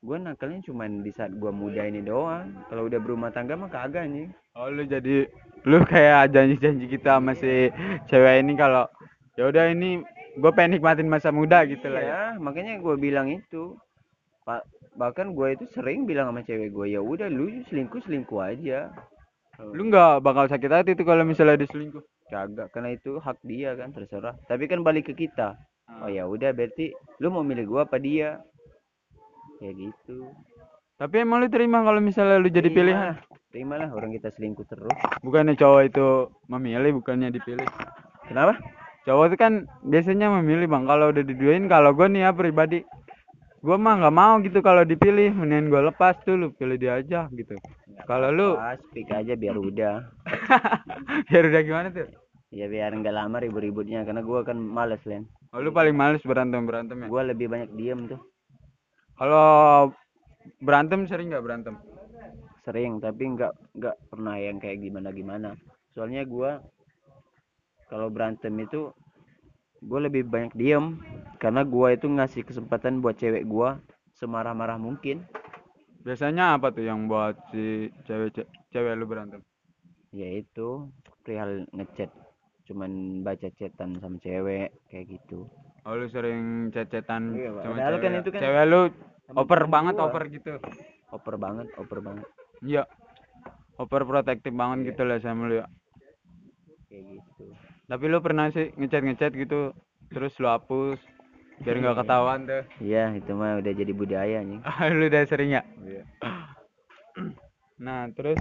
gua 0.00 0.16
nakalnya 0.16 0.64
cuman 0.64 1.04
di 1.04 1.12
saat 1.12 1.36
gua 1.36 1.52
muda 1.52 1.84
ini 1.84 2.00
doang. 2.00 2.56
Kalau 2.72 2.88
udah 2.88 3.00
berumah 3.00 3.30
tangga 3.36 3.52
mah 3.56 3.68
kagak 3.68 4.08
nih 4.08 4.32
Oh 4.56 4.72
lu 4.72 4.82
jadi 4.88 5.28
lu 5.68 5.78
kayak 5.84 6.32
janji-janji 6.32 6.88
kita 6.88 7.20
sama 7.20 7.36
si 7.36 7.68
cewek 8.08 8.42
ini 8.42 8.56
kalau 8.56 8.88
ya 9.36 9.46
udah 9.46 9.70
ini 9.70 10.00
gue 10.40 10.50
pengen 10.56 10.78
nikmatin 10.78 11.10
masa 11.10 11.28
muda 11.30 11.62
gitu 11.68 11.86
lah 11.90 12.02
ya. 12.02 12.08
ya 12.10 12.22
makanya 12.40 12.80
gua 12.80 12.96
bilang 12.96 13.28
itu. 13.28 13.76
Pak 14.48 14.64
bahkan 14.96 15.36
gua 15.36 15.52
itu 15.52 15.68
sering 15.70 16.08
bilang 16.08 16.32
sama 16.32 16.42
cewek 16.42 16.72
gua 16.72 16.88
ya 16.88 17.04
udah 17.04 17.28
lu 17.28 17.52
selingkuh 17.68 18.00
selingkuh 18.02 18.40
aja. 18.40 18.88
Lu 19.60 19.92
nggak 19.92 20.24
bakal 20.24 20.48
sakit 20.48 20.70
hati 20.72 20.90
tuh 20.96 21.04
kalau 21.04 21.22
misalnya 21.22 21.60
diselingkuh. 21.60 22.00
kagak 22.30 22.70
karena 22.70 22.94
itu 22.94 23.18
hak 23.18 23.42
dia 23.42 23.74
kan 23.74 23.90
terserah. 23.90 24.38
Tapi 24.46 24.64
kan 24.70 24.86
balik 24.86 25.12
ke 25.12 25.14
kita. 25.26 25.58
Oh 25.98 26.06
ya 26.06 26.24
udah 26.24 26.54
berarti 26.54 26.94
lu 27.20 27.28
mau 27.34 27.42
milih 27.42 27.66
gua 27.66 27.82
apa 27.84 27.98
dia 27.98 28.38
kayak 29.60 29.74
gitu 29.78 30.32
Tapi 30.96 31.24
emang 31.24 31.40
lu 31.40 31.48
terima 31.48 31.80
kalau 31.80 32.00
misalnya 32.00 32.36
lu 32.36 32.48
jadi 32.48 32.68
pilihan? 32.68 33.16
terimalah 33.50 33.90
orang 33.90 34.12
kita 34.12 34.30
selingkuh 34.36 34.62
terus 34.64 34.92
Bukannya 35.20 35.56
cowok 35.56 35.82
itu 35.84 36.06
memilih, 36.46 37.00
bukannya 37.00 37.28
dipilih. 37.28 37.66
kenapa 38.24 38.60
Cowok 39.00 39.32
itu 39.32 39.36
kan 39.36 39.52
biasanya 39.80 40.28
memilih 40.38 40.68
bang. 40.68 40.84
Kalau 40.84 41.08
udah 41.08 41.24
diduain, 41.24 41.64
kalau 41.66 41.96
gue 41.96 42.04
nih 42.04 42.28
ya 42.28 42.36
pribadi, 42.36 42.84
gue 43.58 43.76
mah 43.80 43.96
nggak 43.96 44.12
mau 44.14 44.36
gitu 44.44 44.60
kalau 44.60 44.84
dipilih. 44.84 45.32
Mendingan 45.32 45.72
gue 45.72 45.80
lepas 45.88 46.20
tuh, 46.20 46.36
lu 46.36 46.46
pilih 46.52 46.76
dia 46.76 47.00
aja 47.00 47.24
gitu. 47.32 47.56
Kalau 48.04 48.28
lu, 48.28 48.60
pas 48.60 48.76
speak 48.92 49.08
aja 49.08 49.32
biar 49.34 49.56
udah 49.56 50.04
biar 51.32 51.44
udah 51.48 51.62
gimana 51.64 51.88
tuh? 51.90 52.06
ya 52.50 52.66
biar 52.66 52.90
nggak 52.92 53.14
lama 53.14 53.38
ribut-ributnya 53.40 54.02
karena 54.02 54.26
gua 54.26 54.42
kan 54.42 54.58
males 54.58 54.98
Len 55.06 55.22
Oh, 55.54 55.62
lu 55.62 55.70
paling 55.70 55.94
males 55.94 56.18
berantem 56.26 56.66
berantem 56.66 56.98
ya. 57.02 57.06
gua 57.06 57.22
lebih 57.22 57.46
banyak 57.46 57.70
diem 57.74 58.10
tuh 58.10 58.18
Kalau 59.20 59.92
berantem 60.58 61.04
sering 61.04 61.28
nggak 61.28 61.44
berantem? 61.44 61.76
sering 62.60 63.00
tapi 63.00 63.24
nggak 63.24 63.56
nggak 63.72 63.96
pernah 64.12 64.36
yang 64.36 64.60
kayak 64.60 64.84
gimana 64.84 65.08
gimana 65.10 65.56
soalnya 65.96 66.28
gua 66.28 66.60
kalau 67.88 68.12
berantem 68.12 68.52
itu 68.60 68.92
gue 69.80 70.00
lebih 70.04 70.28
banyak 70.28 70.52
diem 70.52 71.00
karena 71.40 71.64
gua 71.64 71.96
itu 71.96 72.04
ngasih 72.04 72.44
kesempatan 72.44 73.00
buat 73.00 73.16
cewek 73.16 73.48
gua 73.48 73.80
semarah-marah 74.20 74.76
mungkin 74.76 75.24
Biasanya 76.04 76.60
apa 76.60 76.68
tuh 76.68 76.84
yang 76.84 77.08
buat 77.08 77.32
si 77.48 77.88
cewek 78.04 78.44
cewek 78.68 78.92
lu 78.92 79.08
berantem? 79.08 79.40
yaitu 80.12 80.84
perihal 81.24 81.64
ngechat 81.72 82.12
cuman 82.68 83.24
baca 83.24 83.48
chatan 83.56 83.96
sama 84.04 84.20
cewek 84.20 84.68
kayak 84.92 85.16
gitu 85.16 85.48
Oh 85.88 85.96
lu 85.96 86.12
sering 86.12 86.68
cecetan 86.76 87.40
Iya, 87.40 87.56
sama 87.56 87.72
Padahal 87.72 87.94
cewek. 87.96 88.04
kan 88.04 88.12
itu 88.20 88.28
kan 88.36 88.40
Cewek 88.44 88.64
lu 88.68 88.80
sama 89.30 89.66
banget, 89.70 89.94
gua. 89.94 90.06
over 90.06 90.22
gitu. 90.26 90.52
oper 91.10 91.34
banget 91.36 91.66
oper 91.78 91.98
banget 92.02 92.26
Iya. 92.60 92.84
Over 93.80 94.02
protektif 94.04 94.52
banget 94.52 94.78
Iya. 94.82 94.86
gitu 94.92 95.02
lah 95.08 95.18
sama 95.18 95.48
lu 95.48 95.54
ya. 95.58 95.66
kayak 96.86 97.04
gitu 97.06 97.44
Tapi 97.86 98.04
lu 98.06 98.18
pernah 98.20 98.46
sih 98.50 98.70
ngechat-ngechat 98.74 99.32
gitu 99.34 99.72
terus 100.10 100.34
lu 100.38 100.46
hapus 100.46 100.98
biar 101.62 101.76
nggak 101.78 101.94
Iya. 101.96 102.02
ketahuan 102.04 102.40
tuh. 102.46 102.62
iya 102.82 103.02
itu 103.14 103.30
mah 103.32 103.58
udah 103.58 103.72
jadi 103.72 103.92
budaya 103.94 104.38
nih 104.42 104.60
lu 104.98 105.04
udah 105.06 105.22
sering 105.26 105.50
ya? 105.54 105.62
Iya. 105.82 106.02
Nah, 107.80 108.12
terus 108.12 108.36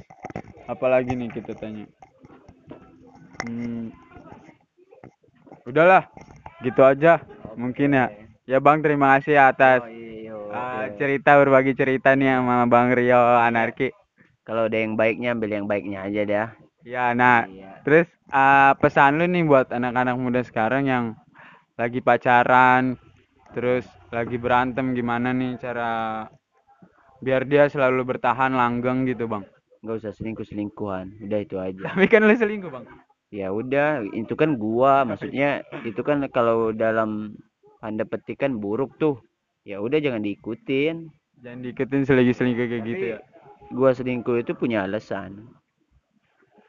apalagi 0.68 1.16
nih 1.16 1.32
kita 1.32 1.56
tanya? 1.56 1.88
Hmm, 3.40 3.88
udahlah, 5.64 6.12
gitu 6.60 6.84
aja 6.84 7.24
mungkin 7.56 7.96
ya. 7.96 8.12
Ya 8.44 8.60
Bang, 8.60 8.84
terima 8.84 9.16
kasih 9.16 9.40
ya 9.40 9.48
atas 9.48 9.80
Oh, 9.80 9.88
iya, 9.88 9.99
oke. 10.52 10.98
cerita 10.98 11.32
berbagi 11.38 11.74
cerita 11.78 12.14
nih 12.18 12.42
sama 12.42 12.66
Bang 12.66 12.92
Rio 12.94 13.18
Anarki. 13.18 13.94
kalau 14.44 14.66
ada 14.66 14.78
yang 14.78 14.98
baiknya 14.98 15.38
ambil 15.38 15.50
yang 15.54 15.68
baiknya 15.70 16.06
aja 16.06 16.22
dah 16.26 16.50
Ya, 16.80 17.12
nah, 17.12 17.44
iya 17.44 17.84
terus 17.84 18.08
ah, 18.32 18.72
pesan 18.80 19.20
lu 19.20 19.28
nih 19.28 19.44
buat 19.44 19.68
anak-anak 19.68 20.16
muda 20.16 20.42
sekarang 20.48 20.88
yang 20.88 21.06
lagi 21.76 22.00
pacaran, 22.00 22.96
terus 23.52 23.84
lagi 24.16 24.40
berantem 24.40 24.96
gimana 24.96 25.36
nih 25.36 25.60
cara 25.60 26.24
biar 27.20 27.44
dia 27.44 27.68
selalu 27.68 28.16
bertahan 28.16 28.56
langgeng 28.56 29.04
gitu, 29.06 29.28
Bang. 29.28 29.44
nggak 29.80 29.96
usah 29.96 30.12
selingkuh 30.12 30.44
selingkuhan 30.44 31.20
udah 31.24 31.40
itu 31.40 31.56
aja 31.56 31.84
Tapi 31.92 32.08
kan 32.12 32.24
lu 32.28 32.36
selingkuh, 32.36 32.72
Bang. 32.72 32.84
ya 33.32 33.48
udah 33.52 34.04
itu 34.16 34.34
kan 34.36 34.56
gua 34.56 35.04
maksudnya 35.04 35.64
itu 35.84 36.00
kan 36.04 36.24
kalau 36.32 36.72
dalam 36.72 37.36
tanda 37.80 38.04
petik 38.04 38.40
kan 38.40 38.56
buruk 38.60 38.96
tuh 39.00 39.20
ya 39.68 39.78
udah 39.84 40.00
jangan 40.00 40.24
diikutin. 40.24 41.10
Jangan 41.40 41.60
diikutin 41.64 42.04
selagi 42.04 42.34
selingkuh 42.36 42.68
kayak 42.68 42.84
gitu 42.84 43.06
Tapi 43.08 43.14
ya. 43.16 43.20
gua 43.72 43.90
selingkuh 43.96 44.36
itu 44.44 44.52
punya 44.56 44.84
alasan. 44.84 45.48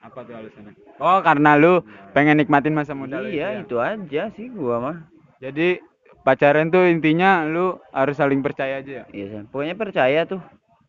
Apa 0.00 0.24
tuh 0.24 0.34
alasannya? 0.38 0.72
Oh, 1.02 1.18
karena 1.20 1.58
lu 1.58 1.82
pengen 2.16 2.38
nikmatin 2.40 2.72
masa 2.72 2.94
muda 2.96 3.20
iya 3.26 3.60
itu 3.60 3.76
ya. 3.76 3.92
itu 4.00 4.04
aja 4.06 4.22
sih 4.38 4.46
gua 4.48 4.76
mah. 4.80 4.96
Jadi 5.42 5.82
pacaran 6.22 6.70
tuh 6.70 6.86
intinya 6.86 7.42
lu 7.44 7.76
harus 7.90 8.16
saling 8.16 8.40
percaya 8.40 8.80
aja 8.80 9.02
ya? 9.02 9.04
Iya 9.10 9.44
pokoknya 9.50 9.74
percaya 9.74 10.20
tuh. 10.24 10.40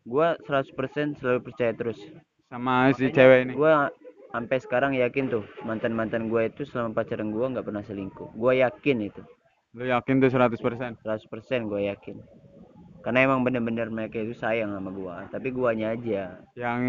Gua 0.02 0.34
100% 0.46 1.18
selalu 1.18 1.40
percaya 1.46 1.72
terus. 1.74 1.98
Sama 2.50 2.90
si 2.94 3.08
cewek 3.10 3.50
ini. 3.50 3.52
gua 3.56 3.90
sampai 4.32 4.58
sekarang 4.60 4.92
yakin 4.96 5.28
tuh 5.28 5.44
mantan 5.66 5.92
mantan 5.92 6.30
gua 6.30 6.46
itu 6.48 6.64
selama 6.64 7.02
pacaran 7.02 7.34
gua 7.34 7.50
nggak 7.50 7.66
pernah 7.66 7.82
selingkuh. 7.82 8.30
Gua 8.38 8.52
yakin 8.54 9.10
itu 9.10 9.22
Lu 9.72 9.88
yakin 9.88 10.20
tuh 10.20 10.28
100%? 10.28 11.00
100% 11.00 11.68
gua 11.68 11.80
yakin. 11.80 12.20
Karena 13.02 13.26
emang 13.26 13.42
bener-bener 13.42 13.90
mereka 13.90 14.22
itu 14.22 14.36
sayang 14.36 14.70
sama 14.76 14.92
gua. 14.94 15.26
Tapi 15.32 15.50
guanya 15.50 15.96
aja. 15.96 16.38
Yang 16.54 16.80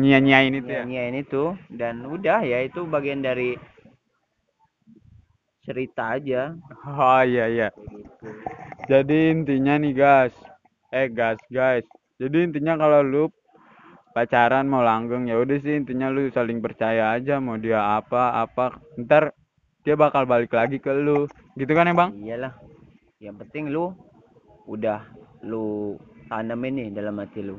nyia-nyiain 0.00 0.54
itu 0.56 0.70
ya. 0.70 0.82
nyanyiin 0.86 1.16
itu. 1.20 1.44
Dan 1.68 2.08
udah 2.08 2.40
ya 2.46 2.64
itu 2.64 2.88
bagian 2.88 3.20
dari 3.20 3.58
cerita 5.66 6.16
aja. 6.16 6.56
Oh 6.88 7.20
iya 7.28 7.44
iya. 7.52 7.68
Jadi 8.88 9.34
intinya 9.34 9.76
nih 9.76 9.92
guys. 9.92 10.34
Eh 10.88 11.12
guys 11.12 11.42
guys. 11.52 11.84
Jadi 12.16 12.48
intinya 12.48 12.80
kalau 12.80 13.04
lu 13.04 13.24
pacaran 14.16 14.64
mau 14.64 14.80
langgeng 14.80 15.28
ya 15.28 15.36
udah 15.36 15.60
sih. 15.60 15.76
Intinya 15.76 16.08
lu 16.08 16.32
saling 16.32 16.64
percaya 16.64 17.12
aja 17.12 17.36
mau 17.44 17.60
dia 17.60 18.00
apa 18.00 18.40
apa. 18.40 18.80
Ntar 18.96 19.36
dia 19.88 19.96
bakal 19.96 20.28
balik 20.28 20.52
lagi 20.52 20.76
ke 20.76 20.92
lu. 20.92 21.24
Gitu 21.56 21.72
kan 21.72 21.88
ya 21.88 21.96
bang? 21.96 22.10
Iyalah. 22.20 22.52
Yang 23.24 23.36
penting 23.40 23.72
lu 23.72 23.96
udah 24.68 25.00
lu 25.40 25.96
tanamin 26.28 26.76
nih 26.76 26.88
dalam 26.92 27.16
hati 27.16 27.40
lu. 27.40 27.56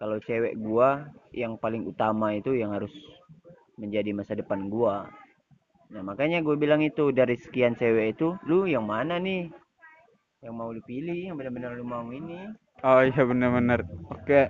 Kalau 0.00 0.16
cewek 0.24 0.56
gua 0.56 1.12
yang 1.36 1.60
paling 1.60 1.84
utama 1.84 2.32
itu 2.32 2.56
yang 2.56 2.72
harus 2.72 2.88
menjadi 3.76 4.16
masa 4.16 4.32
depan 4.32 4.72
gua. 4.72 5.12
Nah 5.92 6.00
makanya 6.00 6.40
gue 6.40 6.56
bilang 6.56 6.80
itu 6.84 7.12
dari 7.12 7.36
sekian 7.36 7.76
cewek 7.76 8.16
itu 8.16 8.32
lu 8.48 8.64
yang 8.64 8.88
mana 8.88 9.20
nih? 9.20 9.52
Yang 10.40 10.54
mau 10.56 10.72
lu 10.72 10.80
pilih 10.88 11.32
yang 11.32 11.36
benar-benar 11.36 11.76
lu 11.76 11.84
mau 11.84 12.08
ini? 12.08 12.48
Oh 12.80 13.04
iya 13.04 13.22
bener-bener 13.28 13.84
oke. 14.08 14.40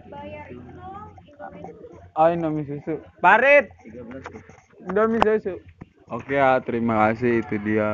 Oh 2.15 2.31
Indomie 2.31 2.67
susu. 2.67 3.03
Parit! 3.19 3.71
Indomie 4.87 5.23
susu 5.23 5.59
oke 6.15 6.33
ya 6.41 6.49
terima 6.67 6.95
kasih 7.03 7.31
itu 7.43 7.55
dia. 7.67 7.89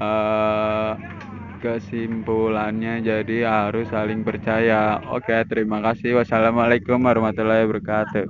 Eh 0.00 0.92
kesimpulannya 1.62 2.90
jadi 3.08 3.34
harus 3.54 3.86
saling 3.94 4.20
percaya. 4.28 4.74
Oke 5.14 5.34
terima 5.50 5.78
kasih. 5.86 6.10
Wassalamualaikum 6.18 6.98
warahmatullahi 7.08 7.62
wabarakatuh 7.66 8.26